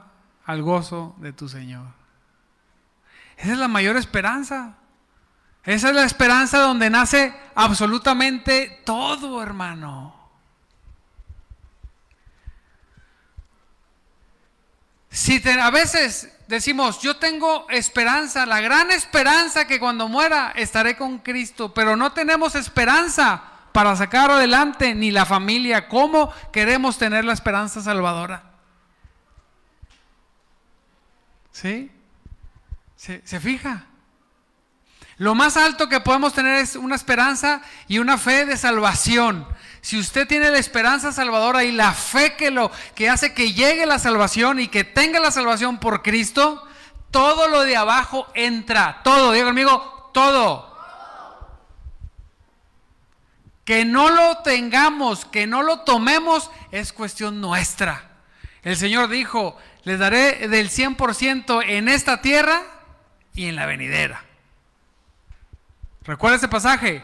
al 0.48 0.62
gozo 0.62 1.14
de 1.18 1.34
tu 1.34 1.46
Señor. 1.46 1.84
Esa 3.36 3.52
es 3.52 3.58
la 3.58 3.68
mayor 3.68 3.98
esperanza. 3.98 4.76
Esa 5.62 5.90
es 5.90 5.94
la 5.94 6.04
esperanza 6.04 6.58
donde 6.60 6.88
nace 6.88 7.34
absolutamente 7.54 8.80
todo, 8.82 9.42
hermano. 9.42 10.16
Si 15.10 15.42
a 15.46 15.70
veces 15.70 16.34
decimos, 16.48 17.02
yo 17.02 17.18
tengo 17.18 17.66
esperanza, 17.68 18.46
la 18.46 18.62
gran 18.62 18.90
esperanza 18.90 19.66
que 19.66 19.78
cuando 19.78 20.08
muera 20.08 20.54
estaré 20.56 20.96
con 20.96 21.18
Cristo, 21.18 21.74
pero 21.74 21.94
no 21.94 22.12
tenemos 22.12 22.54
esperanza 22.54 23.42
para 23.72 23.94
sacar 23.96 24.30
adelante 24.30 24.94
ni 24.94 25.10
la 25.10 25.26
familia. 25.26 25.88
¿Cómo 25.88 26.32
queremos 26.50 26.96
tener 26.96 27.26
la 27.26 27.34
esperanza 27.34 27.82
salvadora? 27.82 28.47
¿Sí? 31.60 31.90
¿Se, 32.94 33.20
se 33.26 33.40
fija? 33.40 33.86
Lo 35.16 35.34
más 35.34 35.56
alto 35.56 35.88
que 35.88 35.98
podemos 35.98 36.32
tener 36.32 36.54
es 36.54 36.76
una 36.76 36.94
esperanza 36.94 37.62
y 37.88 37.98
una 37.98 38.16
fe 38.16 38.46
de 38.46 38.56
salvación. 38.56 39.44
Si 39.80 39.98
usted 39.98 40.28
tiene 40.28 40.50
la 40.50 40.58
esperanza 40.58 41.10
salvadora 41.10 41.64
y 41.64 41.72
la 41.72 41.92
fe 41.94 42.36
que 42.36 42.52
lo 42.52 42.70
que 42.94 43.10
hace 43.10 43.34
que 43.34 43.54
llegue 43.54 43.86
la 43.86 43.98
salvación 43.98 44.60
y 44.60 44.68
que 44.68 44.84
tenga 44.84 45.18
la 45.18 45.32
salvación 45.32 45.80
por 45.80 46.04
Cristo, 46.04 46.64
todo 47.10 47.48
lo 47.48 47.62
de 47.62 47.76
abajo 47.76 48.28
entra, 48.34 49.00
todo, 49.02 49.32
diga 49.32 49.46
conmigo, 49.46 50.10
todo. 50.14 50.78
Que 53.64 53.84
no 53.84 54.10
lo 54.10 54.38
tengamos, 54.44 55.24
que 55.24 55.48
no 55.48 55.64
lo 55.64 55.80
tomemos, 55.80 56.52
es 56.70 56.92
cuestión 56.92 57.40
nuestra. 57.40 58.04
El 58.62 58.76
Señor 58.76 59.08
dijo, 59.08 59.56
les 59.84 59.98
daré 59.98 60.48
del 60.48 60.70
100% 60.70 61.62
en 61.66 61.88
esta 61.88 62.20
tierra 62.20 62.62
y 63.34 63.46
en 63.46 63.56
la 63.56 63.66
venidera. 63.66 64.24
¿Recuerda 66.04 66.36
ese 66.36 66.48
pasaje? 66.48 67.02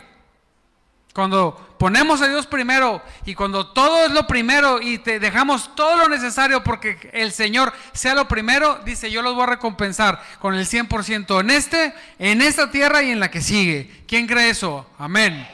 Cuando 1.14 1.76
ponemos 1.78 2.20
a 2.22 2.28
Dios 2.28 2.46
primero 2.46 3.00
y 3.24 3.36
cuando 3.36 3.68
todo 3.68 4.06
es 4.06 4.10
lo 4.10 4.26
primero 4.26 4.80
y 4.80 4.98
te 4.98 5.20
dejamos 5.20 5.76
todo 5.76 5.96
lo 5.96 6.08
necesario 6.08 6.64
porque 6.64 7.10
el 7.12 7.30
Señor 7.30 7.72
sea 7.92 8.14
lo 8.14 8.26
primero, 8.26 8.80
dice, 8.84 9.12
yo 9.12 9.22
los 9.22 9.34
voy 9.34 9.44
a 9.44 9.46
recompensar 9.46 10.20
con 10.40 10.54
el 10.54 10.66
100% 10.66 11.40
en 11.40 11.50
este, 11.50 11.94
en 12.18 12.42
esta 12.42 12.70
tierra 12.72 13.02
y 13.04 13.10
en 13.10 13.20
la 13.20 13.30
que 13.30 13.42
sigue. 13.42 14.02
¿Quién 14.08 14.26
cree 14.26 14.50
eso? 14.50 14.90
Amén. 14.98 15.46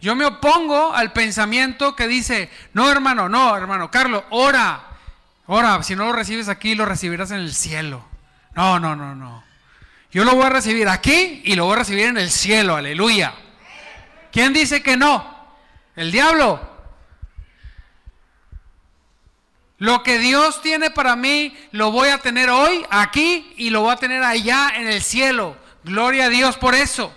Yo 0.00 0.14
me 0.14 0.26
opongo 0.26 0.94
al 0.94 1.12
pensamiento 1.12 1.96
que 1.96 2.06
dice, 2.06 2.48
no 2.72 2.88
hermano, 2.88 3.28
no 3.28 3.56
hermano, 3.56 3.90
Carlos, 3.90 4.22
ora, 4.30 4.87
ora, 5.48 5.82
si 5.82 5.96
no 5.96 6.06
lo 6.06 6.12
recibes 6.12 6.48
aquí, 6.48 6.74
lo 6.74 6.84
recibirás 6.84 7.32
en 7.32 7.38
el 7.38 7.52
cielo. 7.52 8.04
No, 8.54 8.78
no, 8.78 8.94
no, 8.94 9.14
no. 9.14 9.42
Yo 10.10 10.24
lo 10.24 10.34
voy 10.34 10.44
a 10.44 10.50
recibir 10.50 10.88
aquí 10.88 11.42
y 11.44 11.54
lo 11.54 11.64
voy 11.64 11.74
a 11.74 11.78
recibir 11.80 12.06
en 12.06 12.16
el 12.16 12.30
cielo, 12.30 12.76
aleluya. 12.76 13.34
¿Quién 14.32 14.52
dice 14.52 14.82
que 14.82 14.96
no? 14.96 15.36
El 15.96 16.12
diablo. 16.12 16.78
Lo 19.78 20.02
que 20.02 20.18
Dios 20.18 20.60
tiene 20.60 20.90
para 20.90 21.14
mí 21.14 21.56
lo 21.72 21.92
voy 21.92 22.08
a 22.08 22.18
tener 22.18 22.50
hoy, 22.50 22.84
aquí, 22.90 23.52
y 23.56 23.70
lo 23.70 23.82
voy 23.82 23.92
a 23.92 23.96
tener 23.96 24.22
allá 24.22 24.72
en 24.74 24.88
el 24.88 25.02
cielo. 25.02 25.56
Gloria 25.84 26.26
a 26.26 26.28
Dios 26.28 26.56
por 26.56 26.74
eso. 26.74 27.14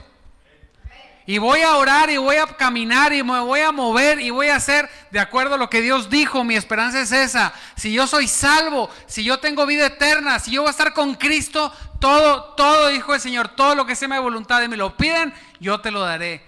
Y 1.31 1.37
voy 1.37 1.61
a 1.61 1.77
orar 1.77 2.09
y 2.09 2.17
voy 2.17 2.35
a 2.35 2.45
caminar 2.45 3.13
y 3.13 3.23
me 3.23 3.39
voy 3.39 3.61
a 3.61 3.71
mover 3.71 4.19
y 4.19 4.31
voy 4.31 4.49
a 4.49 4.57
hacer 4.57 4.89
de 5.11 5.19
acuerdo 5.21 5.55
a 5.55 5.57
lo 5.57 5.69
que 5.69 5.79
Dios 5.79 6.09
dijo. 6.09 6.43
Mi 6.43 6.57
esperanza 6.57 6.99
es 6.99 7.13
esa. 7.13 7.53
Si 7.77 7.93
yo 7.93 8.05
soy 8.05 8.27
salvo, 8.27 8.89
si 9.05 9.23
yo 9.23 9.39
tengo 9.39 9.65
vida 9.65 9.85
eterna, 9.85 10.39
si 10.39 10.51
yo 10.51 10.63
voy 10.63 10.67
a 10.67 10.71
estar 10.71 10.91
con 10.91 11.15
Cristo, 11.15 11.71
todo, 12.01 12.53
todo, 12.55 12.89
dijo 12.89 13.15
el 13.15 13.21
Señor, 13.21 13.47
todo 13.47 13.75
lo 13.75 13.85
que 13.85 13.95
sea 13.95 14.09
mi 14.09 14.17
voluntad 14.17 14.61
y 14.61 14.67
me 14.67 14.75
lo 14.75 14.97
piden, 14.97 15.33
yo 15.61 15.79
te 15.79 15.89
lo 15.89 16.01
daré 16.01 16.43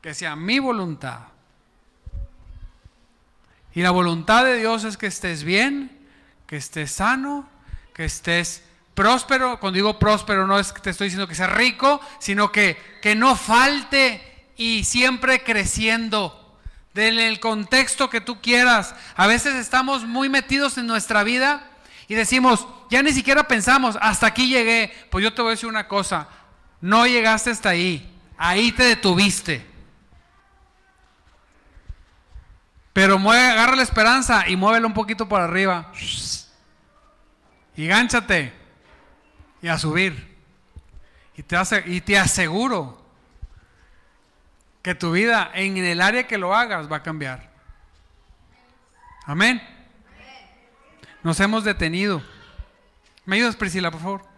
que 0.00 0.14
sea 0.14 0.34
mi 0.36 0.58
voluntad. 0.58 1.18
Y 3.74 3.82
la 3.82 3.90
voluntad 3.90 4.46
de 4.46 4.56
Dios 4.56 4.84
es 4.84 4.96
que 4.96 5.08
estés 5.08 5.44
bien, 5.44 6.08
que 6.46 6.56
estés 6.56 6.92
sano, 6.92 7.46
que 7.92 8.06
estés 8.06 8.62
próspero. 8.94 9.60
Cuando 9.60 9.76
digo 9.76 9.98
próspero 9.98 10.46
no 10.46 10.58
es 10.58 10.72
que 10.72 10.80
te 10.80 10.90
estoy 10.90 11.06
diciendo 11.06 11.28
que 11.28 11.34
seas 11.34 11.52
rico, 11.52 12.00
sino 12.18 12.50
que, 12.50 12.76
que 13.02 13.14
no 13.14 13.36
falte 13.36 14.52
y 14.56 14.84
siempre 14.84 15.42
creciendo. 15.42 16.40
del 16.94 17.40
contexto 17.40 18.08
que 18.08 18.20
tú 18.20 18.40
quieras. 18.40 18.94
A 19.16 19.26
veces 19.26 19.56
estamos 19.56 20.04
muy 20.04 20.28
metidos 20.28 20.78
en 20.78 20.86
nuestra 20.86 21.24
vida 21.24 21.68
y 22.06 22.14
decimos, 22.14 22.68
ya 22.88 23.02
ni 23.02 23.12
siquiera 23.12 23.48
pensamos, 23.48 23.98
hasta 24.00 24.28
aquí 24.28 24.48
llegué. 24.48 24.92
Pues 25.10 25.24
yo 25.24 25.34
te 25.34 25.42
voy 25.42 25.50
a 25.50 25.54
decir 25.54 25.68
una 25.68 25.88
cosa, 25.88 26.28
no 26.80 27.06
llegaste 27.06 27.50
hasta 27.50 27.70
ahí, 27.70 28.08
ahí 28.36 28.70
te 28.70 28.84
detuviste. 28.84 29.66
Pero 32.92 33.18
mueve, 33.18 33.44
agarra 33.44 33.74
la 33.74 33.82
esperanza 33.82 34.48
y 34.48 34.54
muévelo 34.54 34.86
un 34.86 34.94
poquito 34.94 35.28
por 35.28 35.40
arriba. 35.40 35.90
Y 37.76 37.88
gánchate. 37.88 38.63
Y 39.64 39.68
a 39.68 39.78
subir. 39.78 40.36
Y 41.34 41.42
te, 41.42 41.56
hace, 41.56 41.82
y 41.86 42.02
te 42.02 42.18
aseguro 42.18 43.02
que 44.82 44.94
tu 44.94 45.12
vida 45.12 45.50
en 45.54 45.78
el 45.78 46.02
área 46.02 46.26
que 46.26 46.36
lo 46.36 46.54
hagas 46.54 46.92
va 46.92 46.96
a 46.96 47.02
cambiar. 47.02 47.50
Amén. 49.24 49.62
Nos 51.22 51.40
hemos 51.40 51.64
detenido. 51.64 52.22
¿Me 53.24 53.36
ayudas, 53.36 53.56
Priscila, 53.56 53.90
por 53.90 54.02
favor? 54.02 54.33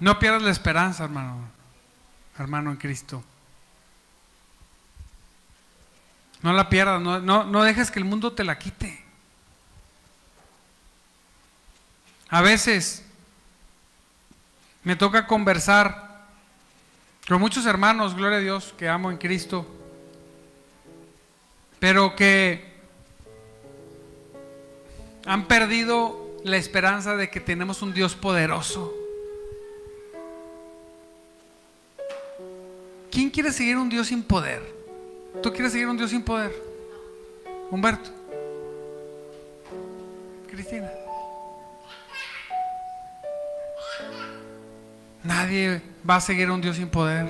No 0.00 0.18
pierdas 0.18 0.42
la 0.42 0.50
esperanza, 0.50 1.04
hermano, 1.04 1.48
hermano 2.38 2.70
en 2.70 2.76
Cristo. 2.76 3.22
No 6.42 6.52
la 6.52 6.68
pierdas, 6.68 7.00
no, 7.00 7.44
no, 7.44 7.62
dejes 7.64 7.90
que 7.90 7.98
el 7.98 8.04
mundo 8.04 8.32
te 8.32 8.44
la 8.44 8.58
quite. 8.58 9.04
A 12.30 12.42
veces 12.42 13.04
me 14.84 14.94
toca 14.94 15.26
conversar 15.26 16.26
con 17.26 17.40
muchos 17.40 17.66
hermanos, 17.66 18.14
gloria 18.14 18.38
a 18.38 18.40
Dios, 18.40 18.74
que 18.78 18.88
amo 18.88 19.10
en 19.10 19.18
Cristo, 19.18 19.66
pero 21.80 22.14
que 22.14 22.78
han 25.26 25.46
perdido 25.46 26.36
la 26.44 26.56
esperanza 26.56 27.16
de 27.16 27.30
que 27.30 27.40
tenemos 27.40 27.82
un 27.82 27.92
Dios 27.92 28.14
poderoso. 28.14 28.94
¿Quién 33.10 33.30
quiere 33.30 33.52
seguir 33.52 33.76
un 33.76 33.88
Dios 33.88 34.08
sin 34.08 34.22
poder? 34.22 34.62
¿Tú 35.42 35.52
quieres 35.52 35.72
seguir 35.72 35.88
un 35.88 35.96
Dios 35.96 36.10
sin 36.10 36.22
poder? 36.22 36.52
Humberto. 37.70 38.10
Cristina. 40.50 40.90
Nadie 45.24 45.82
va 46.08 46.16
a 46.16 46.20
seguir 46.20 46.50
un 46.50 46.60
Dios 46.60 46.76
sin 46.76 46.88
poder. 46.88 47.26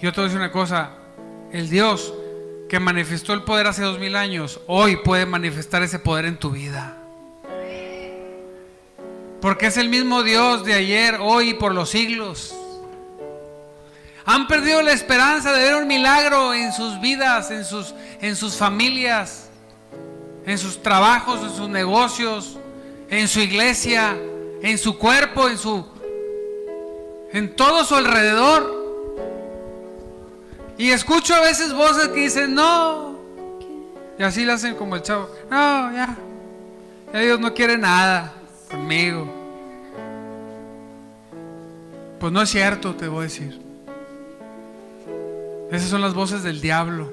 Yo 0.00 0.12
te 0.12 0.20
voy 0.20 0.24
a 0.24 0.28
decir 0.28 0.38
una 0.38 0.52
cosa, 0.52 0.90
el 1.52 1.68
Dios 1.68 2.14
que 2.68 2.80
manifestó 2.80 3.32
el 3.32 3.42
poder 3.42 3.66
hace 3.66 3.82
dos 3.82 3.98
mil 3.98 4.16
años, 4.16 4.60
hoy 4.66 4.96
puede 4.96 5.26
manifestar 5.26 5.82
ese 5.82 5.98
poder 5.98 6.24
en 6.26 6.36
tu 6.38 6.50
vida. 6.50 6.96
Porque 9.40 9.66
es 9.66 9.76
el 9.76 9.88
mismo 9.88 10.22
Dios 10.22 10.64
de 10.64 10.74
ayer, 10.74 11.18
hoy 11.20 11.50
y 11.50 11.54
por 11.54 11.74
los 11.74 11.90
siglos. 11.90 12.54
Han 14.26 14.46
perdido 14.48 14.80
la 14.80 14.92
esperanza 14.92 15.52
de 15.52 15.58
ver 15.58 15.74
un 15.74 15.86
milagro 15.86 16.54
en 16.54 16.72
sus 16.72 17.00
vidas, 17.00 17.50
en 17.50 17.64
sus, 17.64 17.94
en 18.20 18.36
sus 18.36 18.56
familias, 18.56 19.48
en 20.46 20.56
sus 20.56 20.82
trabajos, 20.82 21.40
en 21.42 21.54
sus 21.54 21.68
negocios, 21.68 22.58
en 23.10 23.28
su 23.28 23.40
iglesia, 23.40 24.16
en 24.62 24.78
su 24.78 24.98
cuerpo, 24.98 25.48
en 25.48 25.58
su 25.58 25.86
en 27.32 27.56
todo 27.56 27.84
su 27.84 27.96
alrededor. 27.96 28.84
Y 30.78 30.90
escucho 30.90 31.34
a 31.34 31.40
veces 31.40 31.74
voces 31.74 32.08
que 32.08 32.20
dicen, 32.20 32.54
"No." 32.54 33.16
Y 34.18 34.22
así 34.22 34.44
le 34.44 34.52
hacen 34.52 34.76
como 34.76 34.96
el 34.96 35.02
chavo, 35.02 35.28
"No, 35.50 35.92
ya. 35.92 36.16
ya 37.12 37.18
Dios 37.18 37.40
no 37.40 37.52
quiere 37.52 37.76
nada 37.76 38.32
conmigo." 38.70 39.28
Pues 42.20 42.32
no 42.32 42.40
es 42.40 42.48
cierto, 42.48 42.94
te 42.94 43.08
voy 43.08 43.20
a 43.20 43.22
decir. 43.24 43.63
Esas 45.74 45.90
son 45.90 46.00
las 46.00 46.14
voces 46.14 46.44
del 46.44 46.60
diablo. 46.60 47.12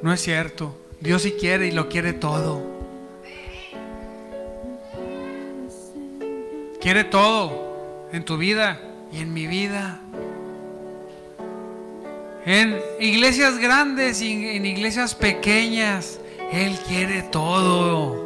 No 0.00 0.12
es 0.12 0.20
cierto. 0.22 0.74
Dios 1.00 1.20
sí 1.20 1.32
quiere 1.32 1.66
y 1.66 1.70
lo 1.70 1.90
quiere 1.90 2.14
todo. 2.14 2.62
Quiere 6.80 7.04
todo 7.04 8.08
en 8.10 8.24
tu 8.24 8.38
vida 8.38 8.80
y 9.12 9.20
en 9.20 9.34
mi 9.34 9.46
vida. 9.46 10.00
En 12.46 12.78
iglesias 13.00 13.58
grandes 13.58 14.22
y 14.22 14.48
en 14.48 14.64
iglesias 14.64 15.14
pequeñas. 15.14 16.20
Él 16.52 16.78
quiere 16.88 17.22
todo. 17.22 18.22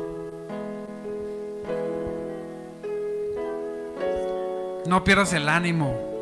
No 4.86 5.02
pierdas 5.02 5.32
el 5.32 5.48
ánimo. 5.48 6.17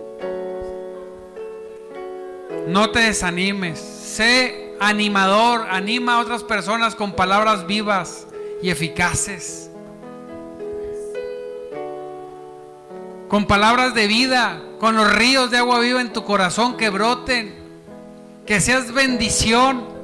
No 2.66 2.90
te 2.90 3.00
desanimes. 3.00 3.78
Sé 3.78 4.74
animador. 4.80 5.66
Anima 5.70 6.16
a 6.16 6.20
otras 6.20 6.42
personas 6.42 6.94
con 6.94 7.12
palabras 7.12 7.66
vivas 7.66 8.26
y 8.62 8.70
eficaces. 8.70 9.70
Con 13.28 13.46
palabras 13.46 13.94
de 13.94 14.06
vida. 14.06 14.62
Con 14.80 14.96
los 14.96 15.12
ríos 15.14 15.50
de 15.50 15.58
agua 15.58 15.80
viva 15.80 16.00
en 16.00 16.12
tu 16.12 16.24
corazón 16.24 16.76
que 16.76 16.90
broten. 16.90 17.54
Que 18.44 18.60
seas 18.60 18.92
bendición. 18.92 19.96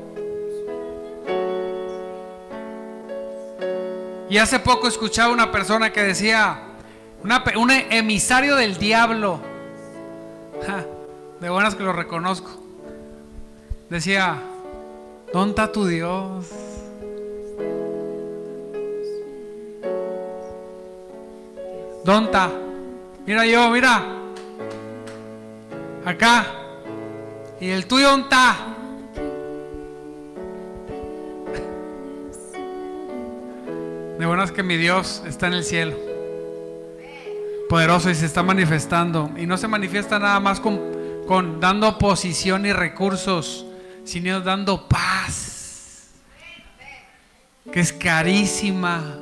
Y 4.30 4.38
hace 4.38 4.58
poco 4.60 4.88
escuchaba 4.88 5.30
una 5.30 5.52
persona 5.52 5.92
que 5.92 6.02
decía, 6.02 6.62
un 7.54 7.70
emisario 7.70 8.56
del 8.56 8.78
diablo. 8.78 9.40
De 11.42 11.50
buenas 11.50 11.74
que 11.74 11.82
lo 11.82 11.92
reconozco. 11.92 12.50
Decía, 13.90 14.40
¿dónde 15.32 15.66
tu 15.72 15.86
Dios? 15.86 16.46
¿Dónde 22.04 22.26
está? 22.26 22.48
Mira 23.26 23.44
yo, 23.44 23.70
mira. 23.70 24.04
Acá. 26.04 26.46
¿Y 27.60 27.70
el 27.70 27.88
tuyo 27.88 28.10
dónde 28.10 28.28
está? 28.28 28.56
De 34.16 34.26
buenas 34.26 34.52
que 34.52 34.62
mi 34.62 34.76
Dios 34.76 35.24
está 35.26 35.48
en 35.48 35.54
el 35.54 35.64
cielo. 35.64 35.96
Poderoso 37.68 38.10
y 38.10 38.14
se 38.14 38.26
está 38.26 38.44
manifestando. 38.44 39.32
Y 39.36 39.44
no 39.44 39.56
se 39.56 39.66
manifiesta 39.66 40.20
nada 40.20 40.38
más 40.38 40.60
con 40.60 41.01
con 41.26 41.60
dando 41.60 41.98
posición 41.98 42.66
y 42.66 42.72
recursos, 42.72 43.64
sino 44.04 44.40
dando 44.40 44.88
paz, 44.88 46.10
que 47.72 47.80
es 47.80 47.92
carísima, 47.92 49.18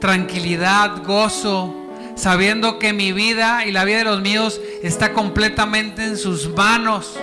tranquilidad, 0.00 1.02
gozo, 1.04 1.74
sabiendo 2.14 2.78
que 2.78 2.92
mi 2.92 3.12
vida 3.12 3.66
y 3.66 3.72
la 3.72 3.84
vida 3.84 3.98
de 3.98 4.04
los 4.04 4.20
míos 4.20 4.60
está 4.82 5.12
completamente 5.12 6.04
en 6.04 6.16
sus 6.16 6.48
manos. 6.54 7.18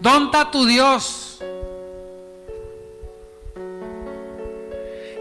¿Dónde 0.00 0.26
está 0.26 0.50
tu 0.50 0.66
Dios? 0.66 1.38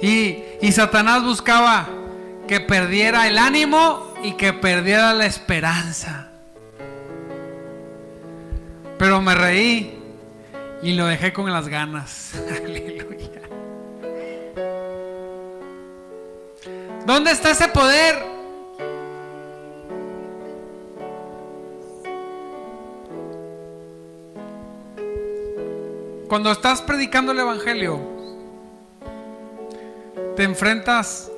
Y, 0.01 0.43
y 0.61 0.71
Satanás 0.73 1.23
buscaba 1.23 1.87
que 2.47 2.59
perdiera 2.59 3.27
el 3.27 3.37
ánimo 3.37 4.12
y 4.23 4.33
que 4.33 4.53
perdiera 4.53 5.13
la 5.13 5.25
esperanza. 5.25 6.29
Pero 8.97 9.21
me 9.21 9.35
reí 9.35 9.99
y 10.81 10.93
lo 10.93 11.05
dejé 11.07 11.33
con 11.33 11.51
las 11.51 11.67
ganas. 11.67 12.33
Aleluya. 12.63 13.41
¿Dónde 17.05 17.31
está 17.31 17.51
ese 17.51 17.67
poder? 17.67 18.33
Cuando 26.29 26.49
estás 26.51 26.81
predicando 26.81 27.33
el 27.33 27.39
Evangelio, 27.39 27.99
te 30.37 30.43
enfrentas 30.43 31.29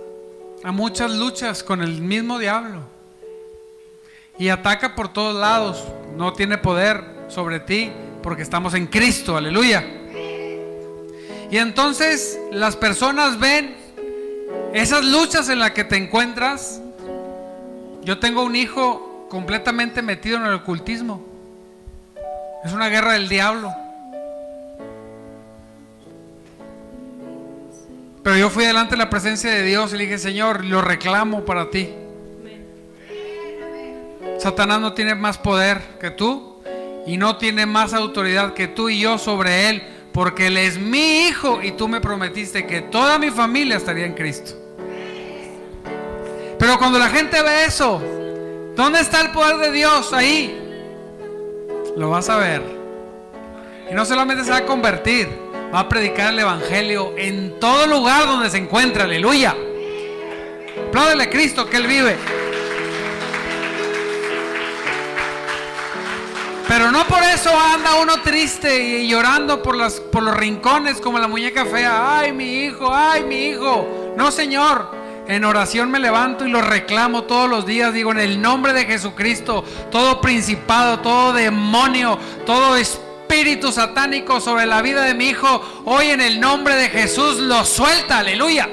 a 0.66 0.72
muchas 0.72 1.12
luchas 1.12 1.62
con 1.64 1.84
el 1.84 2.02
mismo 2.02 2.40
diablo. 2.40 2.82
Y 4.40 4.50
ataca 4.50 4.96
por 4.96 5.14
todos 5.14 5.36
lados. 5.40 5.86
No 6.18 6.34
tiene 6.34 6.58
poder 6.58 7.04
sobre 7.28 7.60
ti 7.60 7.92
porque 8.24 8.42
estamos 8.42 8.74
en 8.74 8.88
Cristo. 8.88 9.38
Aleluya. 9.38 9.86
Y 11.52 11.58
entonces 11.58 12.40
las 12.52 12.76
personas 12.76 13.40
ven 13.40 13.76
esas 14.74 15.06
luchas 15.06 15.50
en 15.50 15.60
las 15.60 15.70
que 15.72 15.84
te 15.84 15.98
encuentras. 15.98 16.82
Yo 18.02 18.18
tengo 18.18 18.42
un 18.42 18.56
hijo 18.56 19.28
completamente 19.30 20.02
metido 20.02 20.38
en 20.38 20.48
el 20.48 20.56
ocultismo. 20.56 21.24
Es 22.64 22.74
una 22.74 22.90
guerra 22.90 23.14
del 23.14 23.30
diablo. 23.30 23.72
Pero 28.26 28.38
yo 28.38 28.50
fui 28.50 28.66
delante 28.66 28.96
de 28.96 28.98
la 28.98 29.12
presencia 29.12 29.52
de 29.52 29.62
Dios 29.62 29.94
y 29.94 29.98
le 29.98 30.06
dije, 30.06 30.18
Señor, 30.18 30.66
lo 30.66 30.82
reclamo 30.82 31.46
para 31.46 31.70
ti. 31.70 31.92
Satanás 34.40 34.82
no 34.82 34.94
tiene 34.94 35.14
más 35.14 35.38
poder 35.38 35.80
que 36.00 36.10
tú 36.10 36.60
y 37.06 37.18
no 37.18 37.38
tiene 37.38 37.68
más 37.68 37.94
autoridad 37.94 38.56
que 38.56 38.68
tú 38.68 38.90
y 38.90 39.00
yo 39.00 39.20
sobre 39.20 39.70
él, 39.70 39.84
porque 40.12 40.48
él 40.48 40.58
es 40.58 40.80
mi 40.80 41.28
hijo 41.28 41.62
y 41.62 41.74
tú 41.74 41.88
me 41.88 42.02
prometiste 42.02 42.66
que 42.66 42.82
toda 42.82 43.20
mi 43.20 43.30
familia 43.30 43.78
estaría 43.78 44.08
en 44.08 44.16
Cristo. 44.16 44.54
Pero 46.58 46.80
cuando 46.80 46.98
la 46.98 47.10
gente 47.10 47.40
ve 47.44 47.66
eso, 47.66 48.02
¿dónde 48.76 49.02
está 49.02 49.22
el 49.22 49.30
poder 49.34 49.58
de 49.58 49.72
Dios? 49.72 50.12
Ahí. 50.14 50.80
Lo 51.96 52.10
vas 52.10 52.28
a 52.30 52.38
ver. 52.38 52.64
Y 53.92 53.94
no 53.94 54.04
solamente 54.04 54.44
se 54.44 54.50
va 54.50 54.58
a 54.58 54.66
convertir, 54.66 55.45
va 55.74 55.82
a 55.82 55.90
predicar 55.90 56.34
el 56.34 56.40
Evangelio 56.40 57.14
en 57.18 57.60
todo 57.60 57.88
lugar 57.88 58.26
donde 58.26 58.50
se 58.50 58.58
encuentra. 58.58 59.06
Aleluya. 59.06 59.56
Apláudele 60.88 61.24
a 61.24 61.30
Cristo 61.30 61.70
que 61.70 61.78
Él 61.78 61.88
vive. 61.88 62.16
Pero 66.68 66.92
no 66.92 67.06
por 67.06 67.22
eso 67.24 67.52
anda 67.58 67.96
uno 68.02 68.22
triste 68.22 69.02
y 69.02 69.08
llorando 69.08 69.62
por, 69.62 69.78
las, 69.78 70.00
por 70.00 70.24
los 70.24 70.36
rincones 70.36 71.00
como 71.00 71.20
la 71.20 71.28
muñeca 71.28 71.66
fea. 71.66 72.20
Ay, 72.20 72.34
mi 72.34 72.64
hijo, 72.64 72.92
ay, 72.94 73.24
mi 73.24 73.46
hijo. 73.48 74.14
No, 74.18 74.32
Señor. 74.32 75.06
En 75.28 75.44
oración 75.44 75.90
me 75.90 76.00
levanto 76.00 76.46
y 76.46 76.52
lo 76.52 76.62
reclamo 76.62 77.24
todos 77.24 77.50
los 77.50 77.66
días. 77.66 77.94
Digo, 77.94 78.12
en 78.12 78.20
el 78.20 78.42
nombre 78.42 78.74
de 78.74 78.86
Jesucristo, 78.86 79.64
todo 79.92 80.22
principado, 80.22 81.00
todo 81.00 81.34
demonio, 81.34 82.20
todo 82.46 82.76
espíritu 82.76 83.05
satánico 83.72 84.40
sobre 84.40 84.66
la 84.66 84.82
vida 84.82 85.04
de 85.04 85.14
mi 85.14 85.30
hijo, 85.30 85.62
hoy 85.86 86.08
en 86.08 86.22
el 86.22 86.40
nombre 86.40 86.76
de 86.76 86.90
Jesús 86.90 87.38
lo 87.40 87.66
suelta. 87.66 88.20
Aleluya. 88.20 88.70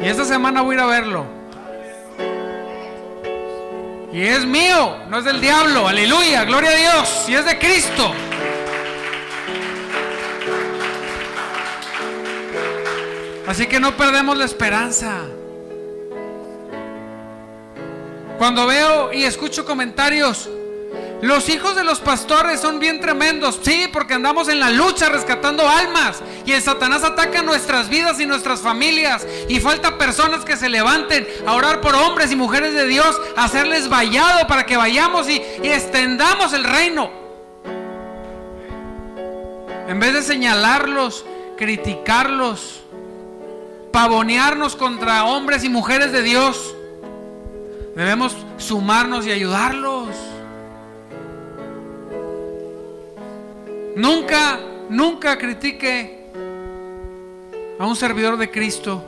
Y 0.00 0.06
esta 0.06 0.24
semana 0.24 0.62
voy 0.62 0.74
a 0.74 0.78
ir 0.78 0.80
a 0.80 0.86
verlo. 0.86 1.26
Y 4.12 4.22
es 4.22 4.44
mío, 4.44 4.96
no 5.08 5.18
es 5.18 5.24
del 5.24 5.40
diablo. 5.40 5.88
Aleluya, 5.88 6.44
gloria 6.44 6.70
a 6.70 6.74
Dios. 6.74 7.24
Y 7.28 7.34
es 7.34 7.44
de 7.46 7.58
Cristo. 7.58 8.12
Así 13.46 13.66
que 13.66 13.80
no 13.80 13.96
perdemos 13.96 14.36
la 14.36 14.44
esperanza. 14.44 15.20
Cuando 18.38 18.66
veo 18.66 19.12
y 19.12 19.24
escucho 19.24 19.64
comentarios 19.64 20.48
los 21.22 21.48
hijos 21.48 21.76
de 21.76 21.84
los 21.84 22.00
pastores 22.00 22.58
son 22.58 22.80
bien 22.80 22.98
tremendos, 22.98 23.60
sí, 23.62 23.88
porque 23.92 24.14
andamos 24.14 24.48
en 24.48 24.58
la 24.58 24.70
lucha 24.70 25.08
rescatando 25.08 25.68
almas 25.68 26.20
y 26.44 26.50
el 26.50 26.60
Satanás 26.60 27.04
ataca 27.04 27.42
nuestras 27.42 27.88
vidas 27.88 28.18
y 28.18 28.26
nuestras 28.26 28.60
familias 28.60 29.24
y 29.48 29.60
falta 29.60 29.98
personas 29.98 30.44
que 30.44 30.56
se 30.56 30.68
levanten 30.68 31.24
a 31.46 31.54
orar 31.54 31.80
por 31.80 31.94
hombres 31.94 32.32
y 32.32 32.36
mujeres 32.36 32.74
de 32.74 32.86
Dios, 32.88 33.20
a 33.36 33.44
hacerles 33.44 33.88
vallado 33.88 34.48
para 34.48 34.66
que 34.66 34.76
vayamos 34.76 35.28
y, 35.28 35.40
extendamos 35.62 36.52
el 36.54 36.64
reino. 36.64 37.12
En 39.86 40.00
vez 40.00 40.14
de 40.14 40.22
señalarlos, 40.22 41.24
criticarlos, 41.56 42.80
pavonearnos 43.92 44.74
contra 44.74 45.22
hombres 45.26 45.62
y 45.62 45.68
mujeres 45.68 46.10
de 46.10 46.22
Dios, 46.24 46.74
debemos 47.94 48.36
sumarnos 48.58 49.24
y 49.24 49.30
ayudarlos. 49.30 50.31
Nunca, 53.96 54.58
nunca 54.88 55.36
critique 55.36 56.18
a 57.78 57.86
un 57.86 57.96
servidor 57.96 58.36
de 58.36 58.50
Cristo. 58.50 59.04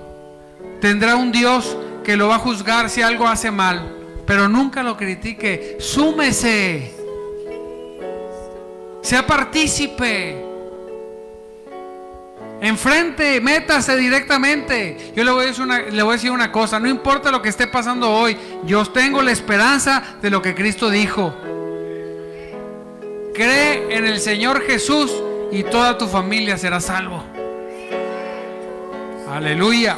Tendrá 0.81 1.17
un 1.17 1.33
Dios 1.33 1.77
que 2.03 2.17
lo 2.17 2.29
va 2.29 2.37
a 2.37 2.39
juzgar 2.39 2.91
si 2.91 3.01
algo 3.01 3.27
hace 3.27 3.51
mal, 3.51 3.97
pero 4.27 4.49
nunca 4.49 4.83
lo 4.83 4.97
critique. 4.97 5.79
Súmese. 5.81 6.93
Sea 9.01 9.27
partícipe. 9.27 10.43
Enfrente, 12.61 13.41
métase 13.41 13.97
directamente. 13.97 15.13
Yo 15.15 15.25
le 15.25 15.31
voy, 15.31 15.45
a 15.45 15.49
decir 15.49 15.65
una, 15.65 15.79
le 15.81 16.03
voy 16.03 16.13
a 16.13 16.17
decir 16.17 16.31
una 16.31 16.51
cosa, 16.51 16.81
no 16.81 16.89
importa 16.89 17.31
lo 17.31 17.43
que 17.43 17.51
esté 17.51 17.67
pasando 17.67 18.11
hoy, 18.11 18.37
yo 18.65 18.85
tengo 18.87 19.21
la 19.23 19.33
esperanza 19.33 20.17
de 20.23 20.31
lo 20.31 20.41
que 20.41 20.55
Cristo 20.55 20.89
dijo. 20.89 21.35
Cree 23.35 23.97
en 23.97 24.07
el 24.07 24.21
Señor 24.21 24.63
Jesús 24.63 25.13
y 25.51 25.65
toda 25.65 25.99
tu 25.99 26.07
familia 26.07 26.57
será 26.57 26.81
salvo. 26.81 27.21
Aleluya. 29.29 29.97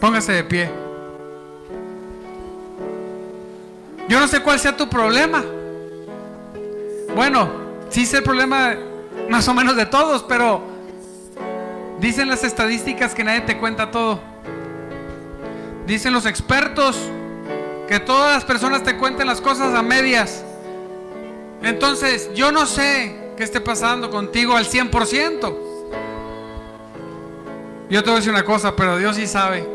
Póngase 0.00 0.32
de 0.32 0.44
pie. 0.44 0.70
Yo 4.08 4.20
no 4.20 4.28
sé 4.28 4.40
cuál 4.40 4.60
sea 4.60 4.76
tu 4.76 4.88
problema. 4.88 5.44
Bueno, 7.16 7.50
sí 7.88 8.06
sé 8.06 8.18
el 8.18 8.22
problema 8.22 8.76
más 9.28 9.48
o 9.48 9.54
menos 9.54 9.74
de 9.74 9.86
todos, 9.86 10.22
pero 10.22 10.62
dicen 11.98 12.28
las 12.28 12.44
estadísticas 12.44 13.16
que 13.16 13.24
nadie 13.24 13.40
te 13.40 13.58
cuenta 13.58 13.90
todo. 13.90 14.20
Dicen 15.86 16.12
los 16.12 16.24
expertos 16.24 16.96
que 17.88 17.98
todas 17.98 18.34
las 18.34 18.44
personas 18.44 18.84
te 18.84 18.96
cuenten 18.96 19.17
las 19.17 19.17
cosas 19.48 19.74
a 19.74 19.80
medias. 19.80 20.44
Entonces, 21.62 22.30
yo 22.34 22.52
no 22.52 22.66
sé 22.66 23.32
qué 23.34 23.44
esté 23.44 23.62
pasando 23.62 24.10
contigo 24.10 24.54
al 24.54 24.66
100%. 24.66 25.56
Yo 27.88 28.02
te 28.02 28.10
voy 28.10 28.12
a 28.12 28.16
decir 28.16 28.30
una 28.30 28.44
cosa, 28.44 28.76
pero 28.76 28.98
Dios 28.98 29.16
sí 29.16 29.26
sabe. 29.26 29.66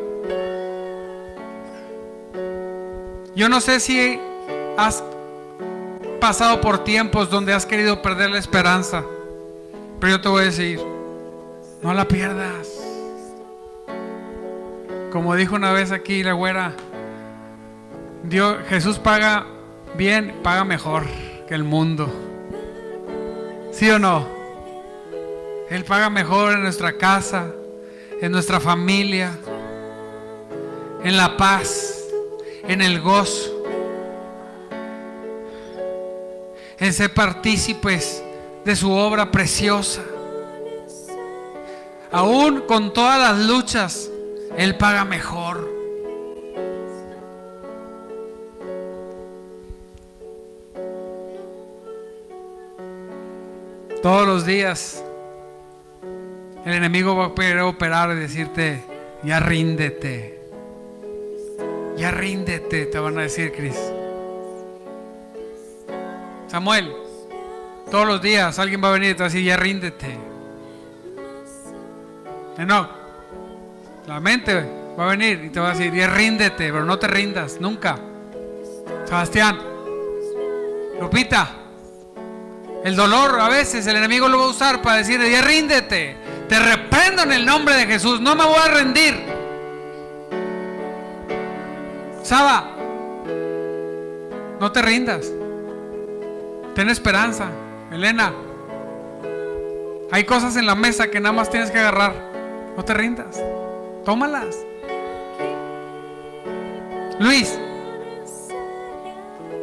Yo 3.36 3.50
no 3.50 3.60
sé 3.62 3.80
si 3.80 4.20
has 4.78 5.04
pasado 6.22 6.62
por 6.62 6.84
tiempos 6.84 7.32
donde 7.32 7.52
has 7.52 7.66
querido 7.66 8.04
perder 8.04 8.30
la 8.30 8.38
esperanza, 8.38 9.04
pero 10.00 10.18
yo 10.18 10.22
te 10.22 10.30
voy 10.30 10.44
a 10.44 10.46
decir, 10.46 10.80
no 11.82 11.96
la 11.96 12.08
pierdas. 12.08 12.68
Como 15.12 15.36
dijo 15.36 15.56
una 15.56 15.72
vez 15.72 15.92
aquí 15.92 16.22
la 16.22 16.34
güera, 16.34 16.74
Dios, 18.22 18.58
Jesús 18.70 19.00
paga 19.00 19.48
bien, 19.96 20.40
paga 20.44 20.64
mejor 20.64 21.06
que 21.48 21.54
el 21.54 21.64
mundo. 21.64 22.12
¿Sí 23.72 23.90
o 23.90 24.00
no? 24.00 24.28
Él 25.70 25.84
paga 25.86 26.10
mejor 26.10 26.54
en 26.54 26.64
nuestra 26.64 26.98
casa, 26.98 27.48
en 28.22 28.32
nuestra 28.32 28.60
familia, 28.60 29.32
en 31.04 31.18
la 31.18 31.36
paz, 31.36 32.04
en 32.68 32.82
el 32.82 33.02
gozo, 33.02 33.64
en 36.80 36.94
ser 36.94 37.14
partícipes 37.14 38.24
de 38.64 38.76
su 38.76 38.92
obra 38.92 39.32
preciosa. 39.32 40.02
Aún 42.12 42.62
con 42.68 42.94
todas 42.94 43.20
las 43.20 43.48
luchas, 43.48 44.10
Él 44.56 44.78
paga 44.78 45.04
mejor. 45.04 45.73
Todos 54.04 54.28
los 54.28 54.46
días 54.46 55.02
el 56.66 56.74
enemigo 56.74 57.16
va 57.16 57.28
a 57.28 57.34
poder 57.34 57.60
operar 57.60 58.12
y 58.12 58.20
decirte, 58.20 58.84
ya 59.24 59.40
ríndete. 59.40 60.42
Ya 61.96 62.12
ríndete, 62.12 62.88
te 62.88 63.00
van 63.00 63.18
a 63.18 63.22
decir, 63.22 63.54
Cris. 63.54 63.80
Samuel, 66.48 66.94
todos 67.90 68.06
los 68.06 68.22
días 68.22 68.60
alguien 68.60 68.84
va 68.84 68.90
a 68.90 68.92
venir 68.92 69.12
y 69.12 69.14
te 69.14 69.20
va 69.20 69.28
a 69.28 69.30
decir, 69.30 69.46
ya 69.46 69.56
ríndete. 69.56 70.18
No, 72.58 72.90
la 74.06 74.20
mente 74.20 74.54
va 75.00 75.06
a 75.06 75.12
venir 75.12 75.46
y 75.46 75.50
te 75.50 75.62
va 75.62 75.70
a 75.72 75.74
decir, 75.76 75.94
ya 75.94 76.08
ríndete, 76.08 76.74
pero 76.74 76.84
no 76.84 77.00
te 77.00 77.08
rindas, 77.08 77.62
nunca. 77.62 77.98
Sebastián, 79.06 79.60
Lupita, 81.00 81.63
el 82.84 82.96
dolor 82.96 83.40
a 83.40 83.48
veces 83.48 83.88
el 83.88 83.96
enemigo 83.96 84.28
lo 84.28 84.40
va 84.40 84.46
a 84.46 84.50
usar 84.50 84.82
para 84.82 84.98
decir, 84.98 85.22
ya 85.22 85.42
ríndete. 85.42 86.18
Te 86.50 86.60
reprendo 86.60 87.24
en 87.24 87.32
el 87.32 87.46
nombre 87.46 87.76
de 87.76 87.86
Jesús. 87.86 88.20
No 88.20 88.36
me 88.36 88.46
voy 88.46 88.60
a 88.64 88.68
rendir. 88.68 89.16
Saba, 92.24 92.76
no 94.60 94.72
te 94.72 94.82
rindas. 94.82 95.32
Ten 96.76 96.90
esperanza 96.90 97.50
Elena, 97.92 98.34
hay 100.14 100.26
cosas 100.26 100.56
en 100.58 100.68
la 100.68 100.76
mesa 100.76 101.10
que 101.10 101.20
nada 101.20 101.34
más 101.34 101.50
tienes 101.50 101.72
que 101.72 101.80
agarrar. 101.80 102.14
No 102.78 102.86
te 102.86 102.94
rindas. 102.94 103.42
Tómalas. 104.06 104.56
Luis, 107.20 107.60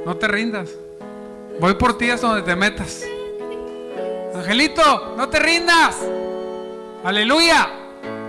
no 0.05 0.17
te 0.17 0.27
rindas. 0.27 0.71
Voy 1.61 1.75
por 1.75 1.99
ti 1.99 2.11
hasta 2.11 2.27
donde 2.27 2.43
te 2.43 2.57
metas. 2.57 3.05
Angelito, 4.35 5.15
no 5.15 5.29
te 5.29 5.39
rindas. 5.39 5.99
Aleluya. 7.05 7.69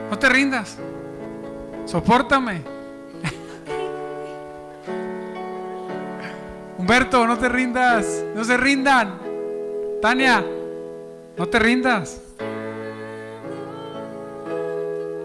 No 0.10 0.20
te 0.20 0.28
rindas. 0.28 0.78
Sopórtame. 1.86 2.62
Humberto, 6.78 7.26
no 7.26 7.38
te 7.38 7.48
rindas. 7.48 8.06
No 8.36 8.44
se 8.44 8.58
rindan. 8.58 9.18
Tania, 10.02 10.44
no 11.38 11.48
te 11.48 11.58
rindas. 11.58 12.22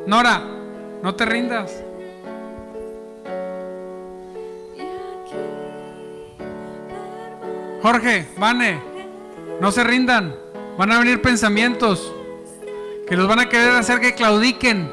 Nora, 0.06 0.42
no 1.02 1.12
te 1.16 1.24
rindas. 1.24 1.82
Jorge, 7.86 8.26
Vane, 8.36 8.82
no 9.60 9.70
se 9.70 9.84
rindan. 9.84 10.34
Van 10.76 10.90
a 10.90 10.98
venir 10.98 11.22
pensamientos 11.22 12.12
que 13.06 13.16
los 13.16 13.28
van 13.28 13.38
a 13.38 13.48
querer 13.48 13.70
hacer 13.74 14.00
que 14.00 14.12
claudiquen. 14.12 14.90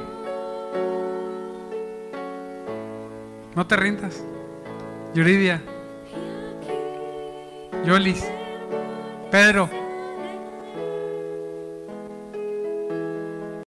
No 3.56 3.66
te 3.66 3.76
rindas. 3.78 4.24
Yuridia, 5.16 5.64
Yolis, 7.84 8.24
Pedro, 9.32 9.72